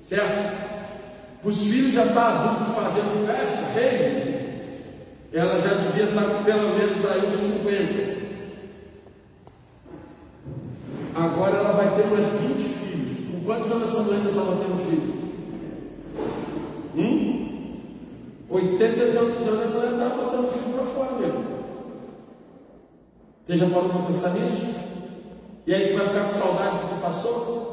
Certo? 0.00 0.54
Os 1.44 1.58
filhos 1.58 1.92
já 1.92 2.06
estão 2.06 2.22
tá 2.22 2.28
adultos 2.28 2.74
fazendo 2.74 3.26
festa, 3.26 3.60
rei. 3.74 4.62
Ela 5.30 5.58
já 5.60 5.74
devia 5.74 6.04
estar 6.04 6.22
tá 6.22 6.30
com 6.30 6.42
pelo 6.42 6.74
menos 6.74 7.04
aí 7.04 7.26
uns 7.28 7.36
50. 7.36 8.22
Agora 11.14 11.54
ela 11.54 11.72
vai 11.72 11.96
ter 11.96 12.06
mais 12.06 12.26
20 12.26 12.62
filhos. 12.62 13.30
Com 13.30 13.44
quantos 13.44 13.70
anos 13.70 13.90
essa 13.90 14.00
mulher 14.00 14.20
estava 14.26 14.56
tendo 14.56 14.78
filho? 14.88 15.12
Hum? 16.96 17.76
80 18.48 18.84
e 18.86 19.12
tantos 19.12 19.46
anos 19.48 19.62
a 19.64 19.68
mulher 19.68 19.92
estava 19.92 20.14
botando 20.14 20.50
filho 20.50 20.76
para 20.78 20.86
fora 20.86 21.12
mesmo. 21.20 21.44
Você 23.44 23.58
já 23.58 23.68
pode 23.68 24.06
pensar 24.06 24.30
nisso? 24.30 24.81
E 25.66 25.74
aí 25.74 25.92
tu 25.92 25.98
vai 25.98 26.08
ficar 26.08 26.24
com 26.24 26.30
saudade 26.30 26.78
do 26.78 26.94
que 26.94 27.00
passou? 27.00 27.72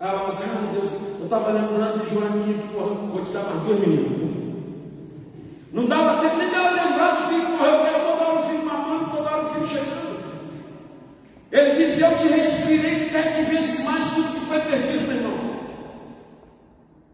Ah, 0.00 0.24
mas 0.26 0.40
assim, 0.40 0.50
meu 0.50 0.80
Deus, 0.80 0.92
eu 1.18 1.24
estava 1.24 1.52
lembrando 1.52 2.02
de 2.02 2.14
Joaninha 2.14 2.58
que 2.58 2.72
morreu, 2.72 2.94
vou 3.12 3.22
te 3.22 3.32
dar 3.32 3.44
mais 3.44 3.62
dois 3.62 3.80
meninos. 3.80 4.30
Não 5.72 5.86
dava 5.86 6.20
tempo 6.20 6.36
nem 6.36 6.50
dela 6.50 6.70
lembrar 6.70 7.14
do 7.14 7.28
filho 7.28 7.46
que 7.46 7.52
morreu, 7.52 7.76
porque 7.76 7.94
ela 7.94 8.10
toda 8.10 8.24
hora 8.24 8.40
o 8.40 8.48
filho 8.48 8.64
mamando, 8.64 9.16
toda 9.16 9.30
hora 9.30 9.44
o 9.44 9.54
filho 9.54 9.66
chegando. 9.66 10.20
Ele 11.52 11.84
disse: 11.84 12.00
Eu 12.00 12.18
te 12.18 12.26
restituirei 12.26 13.08
sete 13.08 13.42
vezes 13.42 13.84
mais 13.84 14.04
tudo 14.14 14.34
que 14.34 14.46
foi 14.46 14.60
perdido, 14.60 15.06
meu 15.06 15.16
irmão. 15.16 15.50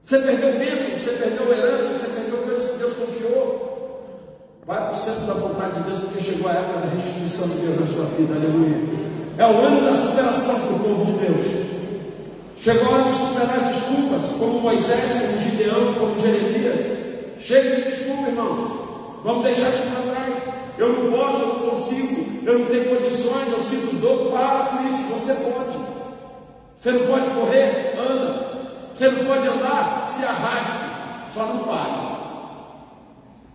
Você 0.02 0.18
perdeu 0.20 0.58
bênçãos, 0.58 1.02
você 1.02 1.10
perdeu 1.10 1.52
herança, 1.52 1.98
você 1.98 2.06
perdeu 2.06 2.38
coisas 2.38 2.70
que 2.70 2.78
Deus 2.78 2.92
confiou. 2.94 3.66
Vai 4.64 4.78
para 4.78 4.92
o 4.92 4.98
centro 4.98 5.26
da 5.26 5.34
vontade 5.34 5.82
de 5.82 5.90
Deus, 5.90 6.00
porque 6.00 6.22
chegou 6.22 6.48
a 6.48 6.54
época 6.54 6.80
da 6.80 6.94
restituição 6.94 7.48
de 7.48 7.56
Deus 7.56 7.80
na 7.80 7.86
sua 7.86 8.04
vida, 8.16 8.34
aleluia. 8.36 9.05
É 9.39 9.45
o 9.45 9.61
ano 9.61 9.84
da 9.84 9.93
superação 9.93 10.55
para 10.61 10.74
o 10.74 10.78
povo 10.78 11.05
de 11.05 11.12
Deus. 11.12 11.66
Chegou 12.59 12.89
a 12.89 12.91
hora 12.93 13.05
de 13.05 13.18
superar 13.18 13.57
as 13.57 13.76
desculpas, 13.76 14.22
como 14.39 14.61
Moisés, 14.61 15.11
como 15.12 15.39
Gideão, 15.39 15.95
como 15.95 16.20
Jeremias. 16.20 17.39
Chega 17.39 17.76
de 17.76 17.82
desculpa, 17.82 18.28
irmãos. 18.28 19.20
Vamos 19.22 19.45
deixar 19.45 19.68
isso 19.68 19.82
para 19.82 20.14
trás. 20.14 20.43
Eu 20.78 20.89
não 20.89 21.12
posso, 21.12 21.43
eu 21.43 21.49
não 21.49 21.70
consigo, 21.70 22.47
eu 22.47 22.59
não 22.61 22.66
tenho 22.66 22.97
condições, 22.97 23.53
eu 23.53 23.62
sinto 23.62 23.97
dor. 24.01 24.32
Para 24.32 24.64
com 24.66 24.89
isso, 24.89 25.03
você 25.12 25.34
pode. 25.34 25.78
Você 26.74 26.93
não 26.93 27.07
pode 27.07 27.30
correr? 27.30 27.95
Anda. 27.99 28.47
Você 28.93 29.11
não 29.11 29.24
pode 29.26 29.47
andar? 29.49 30.11
Se 30.16 30.24
arraste. 30.24 31.34
Só 31.34 31.45
não 31.45 31.59
pare. 31.59 32.16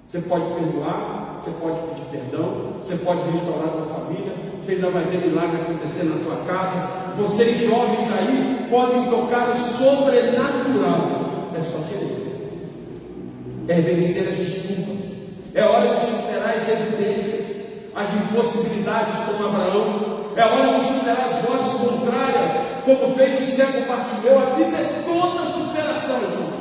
Você 0.08 0.20
pode 0.20 0.44
perdoar, 0.44 1.40
você 1.40 1.52
pode 1.52 1.80
pedir 1.88 2.06
perdão, 2.12 2.74
você 2.82 2.98
pode 2.98 3.22
restaurar 3.32 3.70
a 3.70 3.72
tua 3.72 3.86
família, 3.96 4.34
você 4.62 4.74
ainda 4.74 4.92
vai 4.92 5.04
ver 5.06 5.28
milagre 5.28 5.60
acontecer 5.60 6.04
na 6.04 6.24
tua 6.24 6.36
casa. 6.46 6.88
Vocês 7.18 7.62
jovens 7.62 8.08
aí 8.12 8.68
podem 8.70 9.10
tocar 9.10 9.50
o 9.50 9.58
sobrenatural. 9.58 11.50
É 11.58 11.62
só 11.62 11.80
querer. 11.90 12.48
É 13.68 13.82
vencer 13.82 14.28
as 14.28 14.38
desculpas. 14.38 15.02
É 15.56 15.64
hora 15.64 15.96
de 15.96 16.06
superar 16.06 16.56
as 16.56 16.70
evidências, 16.70 17.58
as 17.96 18.14
impossibilidades 18.14 19.16
como 19.26 19.48
Abraão. 19.48 20.22
É 20.36 20.46
hora 20.46 20.80
de 20.80 20.88
superar 20.88 21.26
as 21.26 21.44
vozes 21.44 21.74
contrárias, 21.82 22.52
como 22.86 23.16
fez 23.16 23.42
o 23.42 23.56
cego 23.56 23.88
Bartimeu. 23.88 24.40
A 24.40 24.56
Bíblia 24.56 24.78
é 24.78 25.04
toda 25.04 25.44
superação, 25.44 26.22
irmão. 26.22 26.52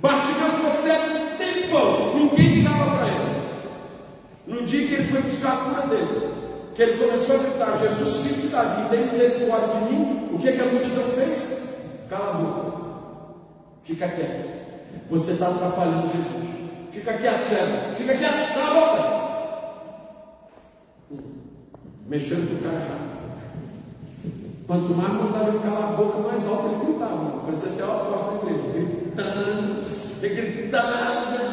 Bartimeu 0.00 0.48
ficou 0.48 0.82
cego 0.82 1.36
tempão, 1.38 2.14
ninguém 2.16 2.54
ligava 2.56 2.96
para 2.96 3.06
ele. 3.06 3.28
No 4.48 4.66
dia 4.66 4.86
que 4.86 4.94
ele 4.94 5.04
foi 5.04 5.22
buscar 5.22 5.52
a 5.52 5.56
cura 5.56 5.86
dele, 5.86 6.27
que 6.78 6.82
ele 6.84 7.04
começou 7.04 7.34
a 7.34 7.38
gritar: 7.40 7.76
Jesus, 7.80 8.16
filho 8.24 8.42
de 8.42 8.48
Davi, 8.50 8.88
tem 8.88 9.06
misericórdia 9.06 9.80
de 9.80 9.92
mim. 9.92 10.28
O 10.32 10.38
que, 10.38 10.52
que 10.52 10.60
a 10.60 10.66
multidão 10.66 11.04
fez? 11.10 11.58
Cala 12.08 12.30
a 12.30 12.34
boca, 12.34 12.72
fica 13.82 14.06
quieto. 14.06 14.48
Você 15.10 15.32
está 15.32 15.48
atrapalhando 15.48 16.06
Jesus. 16.06 16.48
Fica 16.92 17.14
quieto, 17.14 17.48
cego. 17.48 17.96
Fica 17.96 18.14
quieto, 18.14 18.54
cala 18.54 18.68
a 18.68 18.74
boca. 18.74 19.18
Mexendo 22.06 22.48
com 22.48 22.54
o 22.54 22.70
cara 22.70 22.84
errado. 22.84 23.08
Quanto 24.68 24.94
mais 24.94 25.12
mandava 25.14 25.48
ele 25.48 25.58
calar 25.58 25.82
a 25.82 25.92
boca, 25.96 26.28
mais 26.28 26.46
alto 26.46 26.66
ele 26.66 26.92
gritava. 26.92 27.40
Parecia 27.44 27.70
até 27.70 27.84
o 27.84 27.90
apóstolo 27.90 28.44
da 28.44 28.50
igreja, 28.52 28.88
gritando, 29.02 29.82
gritando, 30.20 31.47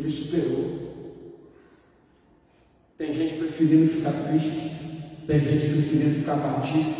Ele 0.00 0.10
superou. 0.10 0.80
Tem 2.96 3.12
gente 3.12 3.34
preferindo 3.34 3.86
ficar 3.86 4.12
triste, 4.12 4.72
tem 5.26 5.40
gente 5.40 5.66
preferindo 5.68 6.14
ficar 6.20 6.36
batido, 6.36 6.94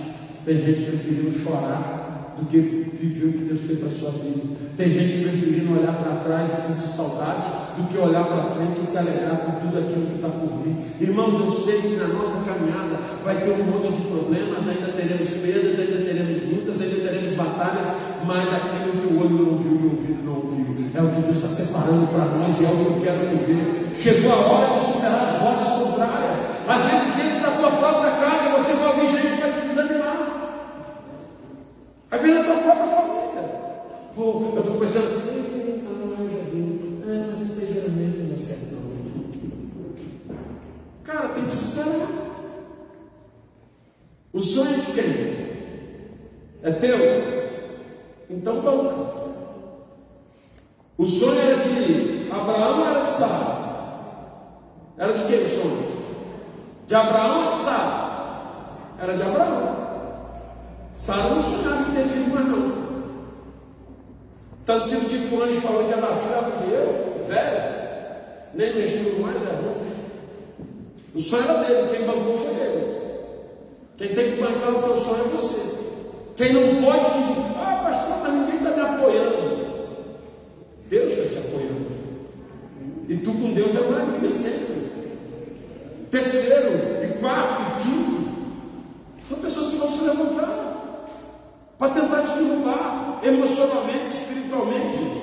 tem 0.44 0.60
gente 0.60 0.82
preferindo 0.82 1.38
chorar 1.38 2.36
do 2.38 2.46
que 2.46 2.58
viver 2.58 3.26
o 3.26 3.32
que 3.32 3.44
Deus 3.44 3.60
tem 3.60 3.76
para 3.76 3.90
sua 3.90 4.10
vida. 4.10 4.56
Tem 4.76 4.92
gente 4.92 5.24
preferindo 5.24 5.78
olhar 5.78 5.94
para 5.94 6.16
trás 6.24 6.52
e 6.52 6.62
sentir 6.62 6.88
saudade 6.88 7.48
do 7.76 7.88
que 7.88 7.96
olhar 7.96 8.24
para 8.24 8.50
frente 8.50 8.80
e 8.80 8.84
se 8.84 8.98
alegrar 8.98 9.36
com 9.38 9.60
tudo 9.60 9.78
aquilo 9.78 10.06
que 10.06 10.16
está 10.16 10.28
por 10.28 10.62
vir. 10.62 10.76
Irmãos, 11.00 11.40
eu 11.40 11.50
sei 11.52 11.80
que 11.80 11.96
na 11.96 12.08
nossa 12.08 12.44
caminhada 12.44 13.00
vai 13.24 13.42
ter 13.42 13.50
um 13.50 13.64
monte 13.64 13.92
de 13.92 14.02
problemas, 14.08 14.68
ainda 14.68 14.92
teremos 14.92 15.30
perdas, 15.30 15.80
ainda 15.80 16.04
teremos 16.04 16.42
lutas, 16.52 16.80
ainda 16.80 16.96
teremos 16.96 17.32
batalhas, 17.34 17.86
mas 18.26 18.48
aquilo 18.52 18.89
o 19.12 19.20
olho 19.20 19.46
não 19.46 19.58
viu 19.58 19.72
e 19.72 19.86
o 19.86 19.90
ouvido 19.90 20.24
não 20.24 20.34
ouviu 20.34 20.70
é 20.92 21.02
o 21.02 21.10
que 21.10 21.22
Deus 21.22 21.36
está 21.36 21.48
separando 21.48 22.06
para 22.08 22.24
nós 22.24 22.60
e 22.60 22.64
é 22.64 22.68
o 22.68 22.76
que 22.76 22.84
eu 22.84 23.00
quero 23.02 23.18
viver. 23.28 23.92
Chegou 23.94 24.32
a 24.32 24.36
hora 24.36 24.80
de 24.80 24.92
superar 24.92 25.22
as 25.22 25.40
vozes 25.40 25.68
contrárias. 25.78 26.36
Às 26.66 26.82
vezes, 26.90 27.14
dentro 27.14 27.42
da 27.42 27.56
tua 27.56 27.70
própria 27.70 28.10
casa, 28.12 28.58
você 28.58 28.72
vai 28.74 28.88
ouvir 28.88 29.06
gente 29.08 29.34
que 29.36 29.40
vai 29.40 29.52
te 29.52 29.68
desanimar. 29.68 30.18
Às 32.10 32.20
vezes, 32.20 32.36
na 32.38 32.44
tua 32.44 32.62
própria 32.62 32.86
família. 32.86 33.50
Pô, 34.14 34.52
eu 34.54 34.60
estou 34.60 34.76
pensando, 34.76 35.06
é 35.06 35.30
não. 35.48 37.40
Cara, 41.04 41.28
tem 41.28 41.44
que 41.44 41.54
superar. 41.54 42.08
O 44.32 44.40
sonho 44.40 44.76
de 44.76 44.92
quem? 44.92 45.50
É 46.62 46.72
teu? 46.72 47.39
Então. 48.30 49.20
O 50.96 51.06
sonho 51.06 51.40
era 51.40 51.56
de 51.56 52.28
Abraão 52.30 52.86
era 52.86 53.00
de 53.04 53.10
Sara. 53.12 53.60
Era 54.98 55.12
de 55.14 55.24
quem 55.24 55.44
o 55.44 55.48
sonho? 55.48 55.88
De 56.86 56.94
Abraão 56.94 57.46
ou 57.46 57.52
de 57.52 57.64
Sara? 57.64 58.10
Era 59.00 59.16
de 59.16 59.22
Abraão. 59.22 59.76
Sara 60.94 61.30
não 61.30 61.42
sonhava 61.42 61.90
em 61.90 61.94
ter 61.94 62.04
filho 62.04 62.34
mais 62.34 62.46
não. 62.46 62.80
Tanto 64.66 64.88
que 64.90 64.96
o 64.96 65.08
dia 65.08 65.26
que 65.26 65.34
o 65.34 65.42
anjo 65.42 65.60
falou 65.62 65.84
que 65.84 65.92
filho, 65.92 66.04
ela 66.04 66.50
disse, 66.50 66.72
eu, 66.72 67.26
velho, 67.26 67.80
nem 68.52 68.74
menstruo 68.74 69.22
mais, 69.22 69.36
é 69.36 69.62
não. 69.62 69.80
O 71.14 71.18
sonho 71.18 71.44
era 71.44 71.64
dele, 71.64 71.96
quem 71.96 72.06
bancou 72.06 72.38
foi 72.38 72.54
ele. 72.62 73.00
Quem 73.96 74.14
tem 74.14 74.34
que 74.34 74.42
bancar 74.42 74.70
o 74.70 74.82
teu 74.82 74.96
sonho 74.96 75.24
é 75.24 75.28
você. 75.28 75.60
Quem 76.36 76.52
não 76.52 76.82
pode 76.82 77.04
dizer, 77.20 77.40
ah, 77.58 77.80
pastor, 77.82 78.18
mas 78.22 78.32
ninguém 78.34 78.56
está 78.56 78.70
me 78.70 78.80
apoiando. 78.82 79.50
Deus 80.88 81.12
está 81.12 81.30
te 81.30 81.38
apoiando. 81.46 81.90
E 83.08 83.16
tu 83.16 83.32
com 83.32 83.52
Deus 83.52 83.74
é 83.76 83.80
maravilha 83.80 84.30
sempre. 84.30 84.90
Terceiro, 86.10 87.04
e 87.04 87.18
quarto, 87.20 87.62
e 87.62 87.82
quinto, 87.82 88.30
são 89.28 89.38
pessoas 89.38 89.68
que 89.68 89.76
vão 89.76 89.92
se 89.92 90.04
levantar 90.04 91.06
para 91.78 91.92
tentar 91.92 92.22
te 92.22 92.38
derrubar 92.38 93.20
emocionalmente, 93.22 94.16
espiritualmente. 94.16 95.20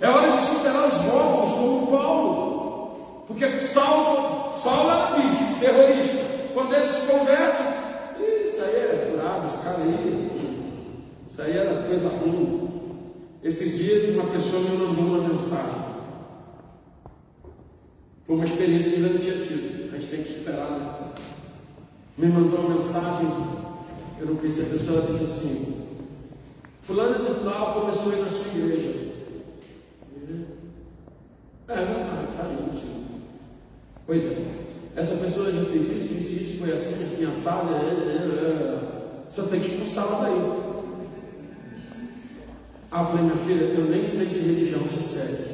É 0.00 0.08
hora 0.08 0.32
de 0.32 0.46
superar 0.46 0.88
os 0.88 0.94
votos, 0.94 1.52
como 1.52 1.86
Paulo. 1.88 3.24
Porque 3.26 3.60
Saulo, 3.60 4.58
Saulo 4.62 4.90
era 4.90 5.16
bicho, 5.16 5.60
terrorista. 5.60 6.24
Quando 6.54 6.74
ele 6.74 6.86
se 6.86 7.00
converte, 7.06 7.62
isso 8.44 8.62
aí 8.62 8.76
é 8.76 9.10
furado, 9.10 9.46
esse 9.46 9.62
cara 9.62 9.78
aí. 9.78 10.30
Isso 11.28 11.42
aí 11.42 11.56
era 11.56 11.82
coisa 11.86 12.08
ruim. 12.08 12.62
Esses 13.42 13.76
dias 13.76 14.14
uma 14.14 14.24
pessoa 14.30 14.62
me 14.62 14.76
mandou 14.76 15.04
uma 15.04 15.28
mensagem. 15.28 15.82
Foi 18.26 18.36
uma 18.36 18.44
experiência 18.44 18.90
que 18.90 19.00
eu 19.00 19.06
ainda 19.06 19.18
não 19.18 19.24
tinha 19.24 19.44
tido. 19.44 19.94
A 19.94 19.98
gente 19.98 20.10
tem 20.10 20.22
que 20.22 20.32
superar, 20.32 20.70
né? 20.70 21.12
Me 22.16 22.26
mandou 22.28 22.60
uma 22.60 22.76
mensagem, 22.76 23.26
eu 24.20 24.26
não 24.26 24.36
conhecia 24.36 24.64
a 24.64 24.68
pessoa, 24.68 24.98
ela 24.98 25.10
disse 25.10 25.24
assim, 25.24 25.86
fulano 26.82 27.24
de 27.24 27.44
tal 27.44 27.80
começou 27.80 28.12
a 28.12 28.16
ir 28.16 28.20
na 28.20 28.28
sua 28.28 28.46
igreja. 28.48 29.12
É 31.68 31.74
verdade, 31.74 32.32
faz 32.36 32.74
isso. 32.74 32.86
Pois 34.06 34.24
é. 34.24 34.36
Essa 34.94 35.16
pessoa 35.16 35.50
já 35.50 35.64
fez 35.64 35.84
isso, 35.84 36.14
isso, 36.14 36.42
isso, 36.42 36.58
foi 36.58 36.72
assim, 36.72 37.02
assim, 37.02 37.24
assado, 37.24 37.74
é, 37.74 37.78
é, 37.78 38.22
é. 38.24 39.30
só 39.34 39.44
tem 39.44 39.60
que 39.60 39.68
expulsá-la 39.68 40.22
daí. 40.22 40.62
Ah, 42.90 43.00
eu 43.00 43.06
falei, 43.06 43.22
minha 43.24 43.36
filha, 43.36 43.64
eu 43.64 43.84
nem 43.86 44.04
sei 44.04 44.26
que 44.26 44.38
religião 44.38 44.82
se 44.86 45.02
segue. 45.02 45.52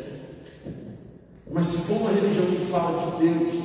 Mas 1.58 1.66
se 1.66 1.78
for 1.78 1.96
uma 1.96 2.10
religião 2.10 2.46
que 2.46 2.70
fala 2.70 3.10
de 3.18 3.26
Deus, 3.26 3.64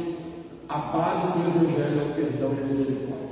a 0.68 0.80
base 0.80 1.28
do 1.28 1.46
Evangelho 1.46 2.02
é 2.02 2.10
o 2.10 2.16
perdão 2.16 2.56
e 2.58 2.64
a 2.64 2.66
misericórdia. 2.66 3.28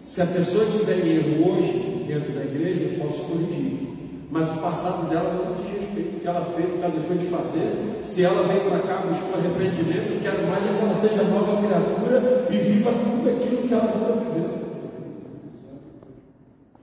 Se 0.00 0.22
a 0.22 0.26
pessoa 0.26 0.66
tiver 0.66 1.06
erro 1.06 1.52
hoje 1.52 2.04
dentro 2.08 2.32
da 2.32 2.42
igreja, 2.42 2.82
eu 2.82 2.98
posso 2.98 3.20
corrigir. 3.26 4.26
Mas 4.32 4.50
o 4.50 4.54
passado 4.54 5.08
dela 5.08 5.34
não 5.34 5.54
diz 5.62 5.82
respeito 5.82 6.14
ao 6.14 6.20
que 6.20 6.26
ela 6.26 6.44
fez, 6.56 6.68
o 6.68 6.78
que 6.78 6.84
ela 6.84 6.94
deixou 6.98 7.16
de 7.16 7.26
fazer. 7.26 8.02
Se 8.04 8.24
ela 8.24 8.42
vem 8.42 8.58
para 8.68 8.78
cá 8.80 9.06
buscar 9.06 9.38
arrependimento, 9.38 10.20
quero 10.20 10.48
mais 10.48 10.64
é 10.64 10.76
que 10.76 10.84
ela 10.84 10.94
seja 10.94 11.22
nova 11.30 11.62
criatura 11.62 12.48
e 12.50 12.56
viva 12.56 12.90
tudo 12.90 13.36
aquilo 13.36 13.68
que 13.68 13.72
ela 13.72 13.84
nunca 13.84 14.12
viveu. 14.14 14.58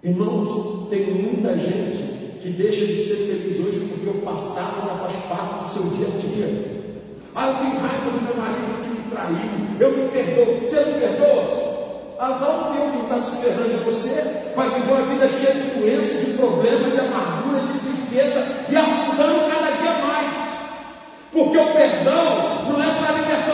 Irmãos, 0.02 0.88
tem 0.90 1.14
muita 1.14 1.60
gente 1.60 2.05
que 2.46 2.52
deixa 2.52 2.86
de 2.86 2.94
ser 2.94 3.16
feliz 3.26 3.58
hoje 3.58 3.88
porque 3.90 4.08
o 4.08 4.22
passado 4.22 4.86
já 4.86 4.94
faz 5.02 5.16
parte 5.28 5.64
do 5.64 5.74
seu 5.74 5.84
dia 5.98 6.06
a 6.06 6.20
dia. 6.22 6.86
Ah, 7.34 7.48
eu 7.48 7.56
tenho 7.56 7.82
raiva 7.82 8.06
do 8.06 8.22
meu 8.22 8.38
marido 8.38 8.84
que 8.84 8.90
me 8.90 9.10
traiu, 9.10 9.36
eu 9.80 9.98
me 9.98 10.10
perdoo. 10.10 10.62
Você 10.62 10.76
não 10.76 11.00
perdoa? 11.00 11.66
Azar 12.20 12.50
o 12.50 12.74
teu 12.76 12.86
que 12.92 13.02
está 13.02 13.18
se 13.18 13.42
ferrando 13.42 13.74
em 13.74 13.84
você, 13.84 14.54
vai 14.56 14.70
viver 14.70 14.94
uma 14.94 15.02
vida 15.02 15.28
cheia 15.28 15.56
de 15.56 15.72
doenças, 15.74 16.24
de 16.24 16.34
problemas, 16.38 16.92
de 16.92 17.00
amargura, 17.00 17.62
de 17.66 17.80
tristeza 17.80 18.46
e 18.70 18.76
afundando 18.76 19.50
cada 19.50 19.72
dia 19.82 19.94
mais. 20.06 20.32
Porque 21.32 21.58
o 21.58 21.74
perdão 21.74 22.70
não 22.70 22.78
é 22.78 22.94
para 22.94 23.12
libertar 23.12 23.45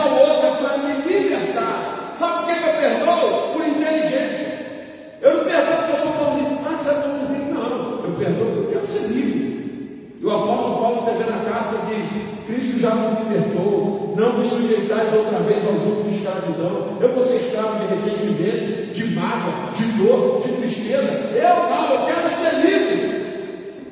Paulo 10.82 10.98
escrevendo 10.98 11.30
a 11.30 11.48
carta 11.48 11.86
diz: 11.86 12.08
Cristo 12.44 12.80
já 12.80 12.92
nos 12.92 13.20
libertou, 13.20 14.14
não 14.18 14.32
vos 14.32 14.48
sujeitais 14.48 15.14
outra 15.14 15.38
vez 15.38 15.64
ao 15.64 15.78
jugo 15.78 16.10
de 16.10 16.16
escravidão. 16.16 16.98
Eu 17.00 17.12
vou 17.12 17.22
ser 17.22 17.36
escravo 17.36 17.78
de 17.78 17.94
ressentimento, 17.94 18.92
de 18.92 19.14
mágoa, 19.14 19.70
de 19.72 19.84
dor, 19.92 20.42
de 20.44 20.52
tristeza. 20.54 21.30
Eu 21.36 21.70
não, 21.70 21.94
eu 21.94 22.06
quero 22.06 22.28
ser 22.28 22.66
livre. 22.66 23.22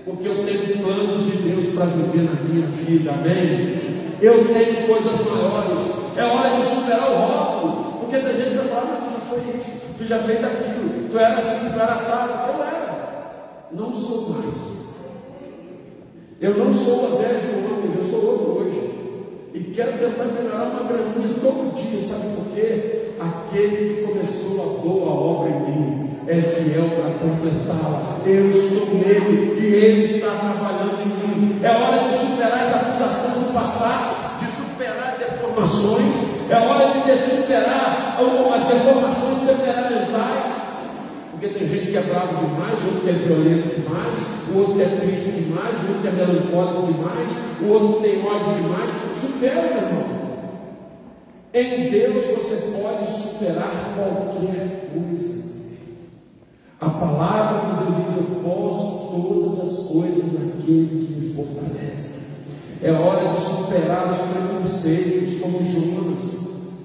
Porque 0.04 0.26
eu 0.26 0.44
tenho 0.44 0.82
planos 0.82 1.22
de 1.26 1.36
Deus 1.36 1.66
para 1.76 1.86
viver 1.86 2.28
na 2.28 2.42
minha 2.42 2.66
vida, 2.66 3.12
amém? 3.12 4.16
Eu 4.20 4.52
tenho 4.52 4.88
coisas 4.88 5.14
maiores. 5.14 5.80
É 6.16 6.24
hora 6.24 6.56
de 6.56 6.66
superar 6.66 7.08
o 7.08 7.14
rótulo. 7.14 8.00
Porque 8.00 8.18
tem 8.18 8.36
gente 8.36 8.50
que 8.50 8.56
vai 8.56 8.68
falar, 8.68 8.84
mas 8.86 8.98
tu 8.98 9.12
já 9.12 9.20
foi 9.20 9.38
isso, 9.56 9.70
tu 9.96 10.04
já 10.04 10.18
fez 10.18 10.44
aquilo, 10.44 11.08
tu 11.08 11.16
era 11.16 11.38
assim, 11.38 11.70
tu 11.70 11.78
era 11.78 11.94
assado. 11.94 12.32
Eu 12.52 12.64
era. 12.64 13.60
Não 13.70 13.92
sou 13.92 14.30
mais. 14.30 14.89
Eu 16.40 16.56
não 16.56 16.72
sou 16.72 17.04
o 17.04 17.16
Zé 17.18 17.28
de 17.34 17.54
ontem, 17.68 18.00
eu 18.00 18.10
sou 18.10 18.24
outro 18.24 18.62
hoje. 18.62 18.90
E 19.52 19.60
quero 19.74 19.92
tentar 19.98 20.24
melhorar 20.24 20.70
uma 20.70 20.88
graminha 20.88 21.38
todo 21.38 21.74
dia, 21.76 22.00
sabe 22.08 22.34
por 22.34 22.54
quê? 22.54 23.12
Aquele 23.20 23.76
que 23.76 24.02
começou 24.06 24.62
a 24.62 24.80
boa 24.80 25.10
obra 25.10 25.50
em 25.50 25.60
mim 25.70 26.10
é 26.26 26.40
fiel 26.40 26.88
para 26.96 27.12
completá-la. 27.18 28.20
Eu 28.24 28.50
estou 28.52 28.86
nele 28.94 29.60
e 29.60 29.66
ele 29.66 30.04
está 30.04 30.30
trabalhando 30.30 31.02
em 31.02 31.08
mim. 31.08 31.60
É 31.62 31.68
hora 31.68 32.08
de 32.08 32.16
superar 32.16 32.58
as 32.58 32.74
acusações 32.74 33.34
do 33.34 33.52
passado, 33.52 34.40
de 34.40 34.46
superar 34.50 35.12
as 35.12 35.18
deformações, 35.18 36.14
é 36.48 36.56
hora 36.56 36.86
de 36.88 37.36
superar 37.36 38.16
as 38.54 38.64
deformações 38.64 39.38
temperamentais. 39.40 39.89
Porque 41.40 41.58
tem 41.58 41.68
gente 41.68 41.86
que 41.86 41.96
é 41.96 42.02
bravo 42.02 42.46
demais, 42.46 42.84
outro 42.84 43.00
que 43.00 43.08
é 43.08 43.12
violento 43.14 43.80
demais, 43.80 44.18
o 44.52 44.58
outro 44.58 44.74
que 44.74 44.82
é 44.82 44.88
triste 44.88 45.40
demais, 45.40 45.74
o 45.74 45.86
outro 45.86 46.02
que 46.02 46.08
é 46.08 46.10
melancólico 46.10 46.92
demais, 46.92 47.32
o 47.62 47.66
outro 47.66 48.02
tem 48.02 48.22
ódio 48.22 48.54
demais. 48.56 48.90
Supera, 49.18 49.62
meu 49.62 49.88
irmão. 49.88 50.20
Em 51.54 51.90
Deus 51.90 52.24
você 52.26 52.56
pode 52.76 53.10
superar 53.10 53.72
qualquer 53.96 54.90
coisa. 54.92 55.44
A 56.78 56.90
palavra 56.90 57.60
de 57.60 57.84
Deus 57.84 58.06
diz: 58.06 58.16
Eu 58.18 58.42
posso 58.42 59.08
todas 59.10 59.60
as 59.60 59.86
coisas 59.86 60.32
naquele 60.34 61.06
que 61.06 61.20
me 61.20 61.34
fortalece. 61.34 62.18
É 62.82 62.92
hora 62.92 63.32
de 63.32 63.40
superar 63.40 64.10
os 64.10 64.18
preconceitos, 64.18 65.40
como 65.40 65.64
Jonas. 65.64 66.20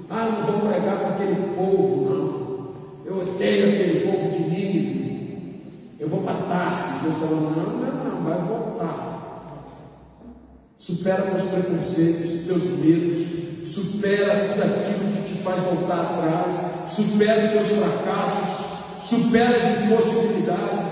Ah, 0.10 0.30
não 0.32 0.60
vou 0.60 0.70
pregar 0.72 0.98
para 0.98 1.10
aquele 1.10 1.56
povo, 1.58 2.10
não. 2.10 2.45
Eu 3.06 3.20
odeio 3.20 3.70
aquele 3.70 4.12
povo 4.12 4.32
de 4.32 4.50
Nínive. 4.50 5.62
Eu 6.00 6.10
vou 6.10 6.22
para 6.22 6.34
Tarsis. 6.34 7.04
Deus 7.04 7.16
falou: 7.18 7.42
não, 7.42 7.52
não, 7.52 8.04
não, 8.04 8.24
vai 8.24 8.40
voltar. 8.40 9.06
Supera 10.76 11.22
teus 11.22 11.44
preconceitos, 11.44 12.46
teus 12.46 12.64
medos, 12.80 13.28
supera 13.72 14.50
tudo 14.50 14.64
aquilo 14.64 15.12
que 15.12 15.34
te 15.34 15.42
faz 15.42 15.60
voltar 15.62 16.02
atrás, 16.02 16.92
supera 16.92 17.50
teus 17.50 17.68
fracassos, 17.68 18.66
supera 19.04 19.58
as 19.58 19.84
impossibilidades, 19.84 20.92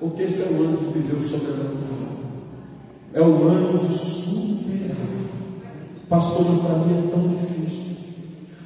porque 0.00 0.22
esse 0.22 0.42
é 0.42 0.46
o 0.46 0.64
ano 0.64 0.76
de 0.78 0.98
viver 0.98 1.16
o 1.16 1.22
sobrenatural. 1.22 1.86
É 3.14 3.20
o 3.20 3.48
ano 3.48 3.86
de 3.86 3.94
superar. 3.94 4.96
Pastor, 6.08 6.44
para 6.58 6.78
mim 6.78 7.06
é 7.06 7.10
tão 7.10 7.28
difícil. 7.28 7.85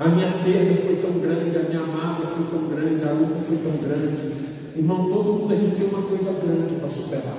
A 0.00 0.08
minha 0.08 0.32
perda 0.32 0.80
foi 0.80 0.96
tão 0.96 1.20
grande, 1.20 1.58
a 1.58 1.68
minha 1.68 1.84
mágoa 1.84 2.26
foi 2.26 2.46
tão 2.46 2.68
grande, 2.68 3.04
a 3.06 3.12
luta 3.12 3.38
foi 3.46 3.58
tão 3.58 3.72
grande. 3.86 4.32
Irmão, 4.74 5.10
todo 5.10 5.34
mundo 5.34 5.52
aqui 5.52 5.76
tem 5.76 5.88
uma 5.88 6.00
coisa 6.08 6.32
grande 6.40 6.74
para 6.80 6.88
superar. 6.88 7.36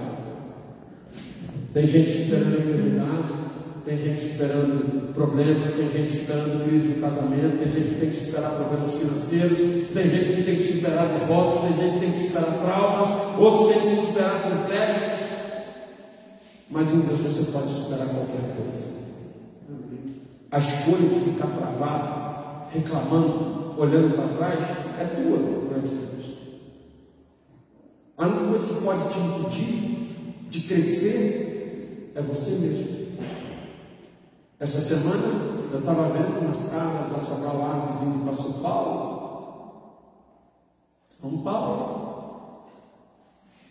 Tem 1.74 1.88
gente 1.88 2.12
superando 2.12 2.54
a 2.54 2.60
enfermidade, 2.60 3.34
tem 3.84 3.98
gente 3.98 4.22
superando 4.22 5.12
problemas, 5.12 5.72
tem 5.72 5.90
gente 5.90 6.20
superando 6.20 6.64
crise 6.68 6.88
no 6.90 7.02
casamento, 7.02 7.58
tem 7.58 7.68
gente 7.68 7.90
que 7.96 8.00
tem 8.00 8.10
que 8.12 8.26
superar 8.26 8.52
problemas 8.52 8.92
financeiros, 8.92 9.58
tem 9.92 10.10
gente 10.12 10.36
que 10.36 10.44
tem 10.44 10.56
que 10.58 10.74
superar 10.74 11.08
derrotas, 11.08 11.62
tem 11.62 11.74
gente 11.78 11.94
que 11.94 12.00
tem 12.00 12.12
que 12.12 12.28
superar 12.28 12.60
traumas, 12.62 13.40
outros 13.40 13.74
têm 13.74 13.82
que 13.82 14.06
superar 14.06 14.42
complexos. 14.44 15.20
Mas 16.70 16.94
em 16.94 17.00
Deus 17.00 17.22
você 17.22 17.52
pode 17.52 17.70
superar 17.74 18.06
qualquer 18.06 18.56
coisa. 18.56 18.86
A 20.52 20.60
escolha 20.60 21.10
de 21.10 21.32
ficar 21.32 21.48
travado 21.48 22.31
reclamando, 22.74 23.80
olhando 23.80 24.16
para 24.16 24.36
trás, 24.38 24.60
é 25.00 25.06
tua 25.06 25.38
durante 25.38 25.90
Deus. 25.90 26.38
A 28.18 28.28
única 28.28 28.48
coisa 28.48 28.74
que 28.74 28.84
pode 28.84 29.10
te 29.10 29.20
impedir 29.20 30.46
de 30.50 30.62
crescer 30.62 32.12
é 32.16 32.22
você 32.22 32.52
mesmo. 32.52 33.02
Essa 34.60 34.80
semana 34.80 35.52
eu 35.72 35.80
estava 35.80 36.10
vendo 36.10 36.42
casas 36.70 37.12
da 37.12 37.20
Sobral 37.20 37.64
Artes 37.64 38.02
indo 38.02 38.24
para 38.24 38.34
São 38.34 38.54
Paulo. 38.62 39.12
São 41.20 41.38
Paulo. 41.40 42.12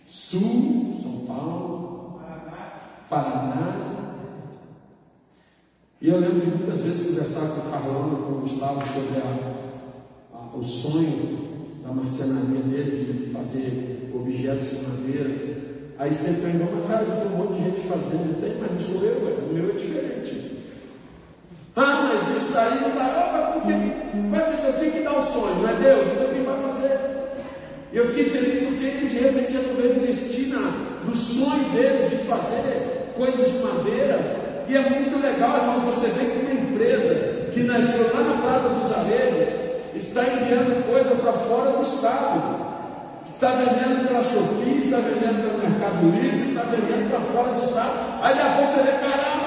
Sul, 0.06 0.98
São 1.00 1.26
Paulo, 1.26 2.20
Paraná. 3.08 3.89
E 6.02 6.08
eu 6.08 6.18
lembro 6.18 6.40
de 6.40 6.46
muitas 6.46 6.78
vezes 6.78 7.08
conversar 7.08 7.40
com 7.40 7.68
o 7.68 7.70
Carlão, 7.70 8.22
com 8.22 8.32
o 8.32 8.40
Gustavo, 8.40 8.80
sobre 8.88 9.20
a, 9.20 10.34
a, 10.34 10.56
o 10.56 10.64
sonho 10.64 11.82
da 11.82 11.92
marcenaria 11.92 12.62
deles 12.62 13.06
de 13.06 13.30
fazer 13.30 14.10
objetos 14.14 14.70
de 14.70 14.76
madeira. 14.76 15.30
Aí 15.98 16.14
sempre 16.14 16.40
perguntam, 16.40 16.76
mas 16.76 16.86
cara, 16.86 17.04
tem 17.04 17.26
um 17.26 17.36
monte 17.36 17.58
de 17.58 17.64
gente 17.64 17.86
fazendo. 17.86 18.40
Tem, 18.40 18.56
mas 18.58 18.72
não 18.72 18.80
sou 18.80 19.06
eu, 19.06 19.18
o 19.18 19.52
meu 19.52 19.68
é 19.68 19.72
diferente. 19.74 20.62
Ah, 21.76 22.08
mas 22.08 22.34
isso 22.34 22.50
daí 22.54 22.80
não 22.80 22.94
dá. 22.94 23.04
Ah, 23.04 23.50
porque 23.52 23.72
vai 24.30 24.50
pensar, 24.50 24.68
eu 24.68 24.80
tenho 24.80 24.92
que 24.92 25.00
dar 25.00 25.18
o 25.18 25.22
sonho, 25.22 25.56
não 25.56 25.68
é 25.68 25.74
Deus? 25.74 26.06
Então 26.14 26.32
quem 26.32 26.44
vai 26.44 26.62
fazer? 26.62 26.98
E 27.92 27.96
eu 27.98 28.08
fiquei 28.08 28.30
feliz 28.30 28.68
porque 28.68 28.84
eles 28.84 29.12
realmente 29.12 29.52
resolveram 29.52 29.96
investir 29.96 30.48
na, 30.48 30.60
no 31.04 31.14
sonho 31.14 31.68
deles 31.74 32.08
de 32.08 32.16
fazer 32.24 33.12
coisas 33.14 33.52
de 33.52 33.58
madeira. 33.58 34.39
E 34.70 34.76
é 34.76 34.88
muito 34.88 35.20
legal, 35.20 35.56
irmãos, 35.56 35.82
você 35.82 36.06
vê 36.10 36.26
que 36.26 36.46
uma 36.46 36.54
empresa 36.54 37.50
que 37.52 37.64
nasceu 37.64 38.08
lá 38.14 38.20
na 38.20 38.40
Prata 38.40 38.68
dos 38.68 38.92
Arreios 38.92 39.48
está 39.96 40.22
enviando 40.22 40.86
coisa 40.86 41.10
para 41.16 41.32
fora 41.32 41.72
do 41.72 41.82
estado. 41.82 42.70
Está 43.26 43.48
vendendo 43.50 44.06
pela 44.06 44.22
Shopee, 44.22 44.78
está 44.78 44.98
vendendo 44.98 45.42
pelo 45.42 45.58
Mercado 45.58 46.06
Livre, 46.14 46.50
está 46.50 46.62
vendendo 46.70 47.10
para 47.10 47.20
fora 47.34 47.52
do 47.54 47.64
estado. 47.66 48.22
Aí 48.22 48.36
daqui 48.36 48.46
a 48.46 48.52
pouco 48.54 48.70
você 48.70 48.82
vê, 48.82 48.92
caramba, 48.92 49.39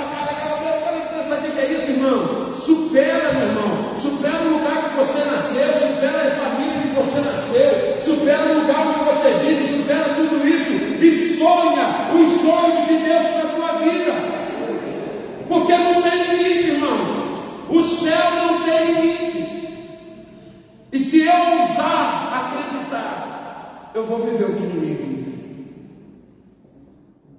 eu 24.04 24.08
vou 24.08 24.26
viver 24.26 24.44
o 24.44 24.54
que 24.54 24.64
ninguém 24.64 24.96
vive. 24.96 25.24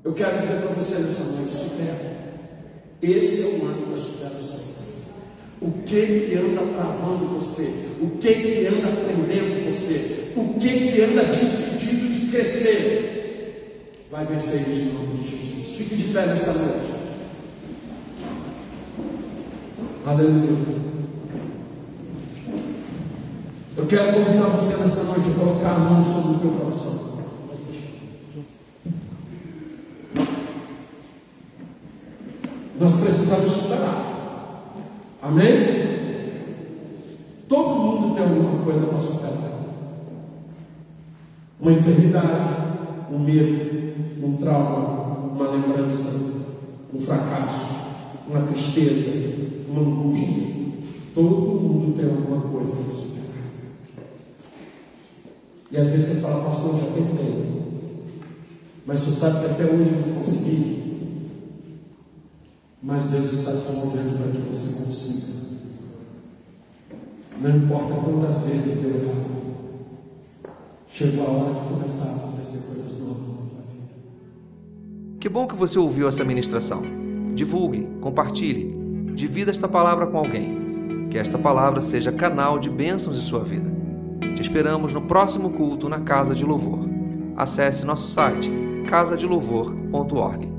Eu 0.03 0.12
quero 0.15 0.41
dizer 0.41 0.61
para 0.61 0.75
você 0.75 0.99
nessa 0.99 1.25
noite, 1.25 1.53
supera. 1.53 2.15
Esse 3.03 3.43
é 3.43 3.47
o 3.47 3.67
ano 3.67 3.95
da 3.95 4.03
superação. 4.03 4.65
O 5.61 5.71
que 5.85 6.07
que 6.07 6.35
anda 6.37 6.62
travando 6.75 7.27
você? 7.27 7.71
O 8.01 8.11
que 8.19 8.35
que 8.35 8.67
anda 8.67 8.89
prendendo 9.03 9.73
você? 9.73 10.33
O 10.37 10.59
que 10.59 10.93
que 10.93 11.01
anda 11.03 11.25
te 11.25 11.45
impedindo 11.45 12.12
de 12.12 12.27
crescer? 12.31 13.93
Vai 14.11 14.25
vencer 14.25 14.61
isso 14.61 14.71
em 14.71 14.93
nome 14.93 15.23
de 15.23 15.31
Jesus. 15.31 15.77
Fique 15.77 15.97
de 15.97 16.05
pé 16.12 16.27
nessa 16.27 16.53
noite. 16.53 16.95
Aleluia. 20.07 20.85
Eu 23.77 23.87
quero 23.87 24.12
convidar 24.12 24.47
você 24.49 24.77
nessa 24.77 25.04
a 25.21 25.39
colocar 25.39 25.77
a 25.77 25.79
mão 25.79 26.03
sobre 26.03 26.35
o 26.35 26.39
teu 26.41 26.51
coração. 26.51 27.15
Nós 32.81 32.93
precisamos 33.01 33.53
superar. 33.53 34.05
Amém? 35.23 35.85
Todo 37.49 37.81
mundo 37.81 38.15
tem 38.15 38.25
alguma 38.25 38.65
coisa 38.65 38.87
para 38.87 38.99
superar. 38.99 39.35
Uma 41.61 41.73
enfermidade, 41.73 42.51
um 43.12 43.19
medo, 43.21 43.95
um 44.21 44.37
trauma, 44.37 45.31
uma 45.33 45.51
lembrança, 45.51 46.45
um 46.93 47.01
fracasso, 47.01 47.75
uma 48.29 48.41
tristeza, 48.41 49.12
uma 49.69 49.81
angústia. 49.81 50.45
Todo 51.15 51.61
mundo 51.61 51.97
tem 51.97 52.07
alguma 52.07 52.41
coisa 52.41 52.73
para 52.73 52.93
superar. 52.93 53.24
E 55.75 55.77
às 55.77 55.89
vezes 55.89 56.07
você 56.07 56.20
fala, 56.20 56.45
pastor, 56.45 56.77
já 56.77 56.87
tentei. 56.95 57.53
Mas 58.87 59.01
você 59.01 59.18
sabe 59.18 59.41
que 59.41 59.47
até 59.47 59.64
hoje 59.64 59.91
eu 59.91 60.07
não 60.07 60.22
consegui. 60.22 61.01
Mas 62.81 63.07
Deus 63.07 63.33
está 63.33 63.51
se 63.51 63.72
movendo 63.72 64.16
para 64.16 64.31
que 64.31 64.55
você 64.55 64.85
consiga. 64.85 65.35
Não 67.41 67.57
importa 67.57 67.93
quantas 67.93 68.39
vezes 68.45 68.83
deu 68.83 68.91
errado. 68.91 69.25
Chegou 70.87 71.27
a 71.27 71.31
hora 71.31 71.55
de 71.55 71.68
começar 71.68 72.05
a 72.05 72.16
acontecer 72.18 72.59
coisas 72.68 73.01
novas 73.01 73.29
na 73.29 73.62
vida. 73.72 73.89
Que 75.18 75.29
bom 75.29 75.49
que 75.49 75.57
você 75.57 75.77
ouviu 75.77 76.07
essa 76.07 76.22
ministração. 76.22 76.83
Divulgue, 77.35 77.89
compartilhe, 78.01 79.12
divida 79.12 79.51
esta 79.51 79.66
palavra 79.66 80.07
com 80.07 80.18
alguém. 80.18 81.09
Que 81.11 81.18
esta 81.18 81.37
palavra 81.37 81.83
seja 81.83 82.12
canal 82.12 82.61
de 82.61 82.70
bênçãos 82.70 83.18
em 83.18 83.22
sua 83.22 83.43
vida. 83.43 83.84
Te 84.35 84.43
esperamos 84.43 84.93
no 84.93 85.03
próximo 85.03 85.51
culto 85.51 85.89
na 85.89 86.01
Casa 86.01 86.35
de 86.35 86.45
Louvor. 86.45 86.89
Acesse 87.37 87.85
nosso 87.85 88.07
site 88.07 88.51
casadelouvor.org. 88.87 90.54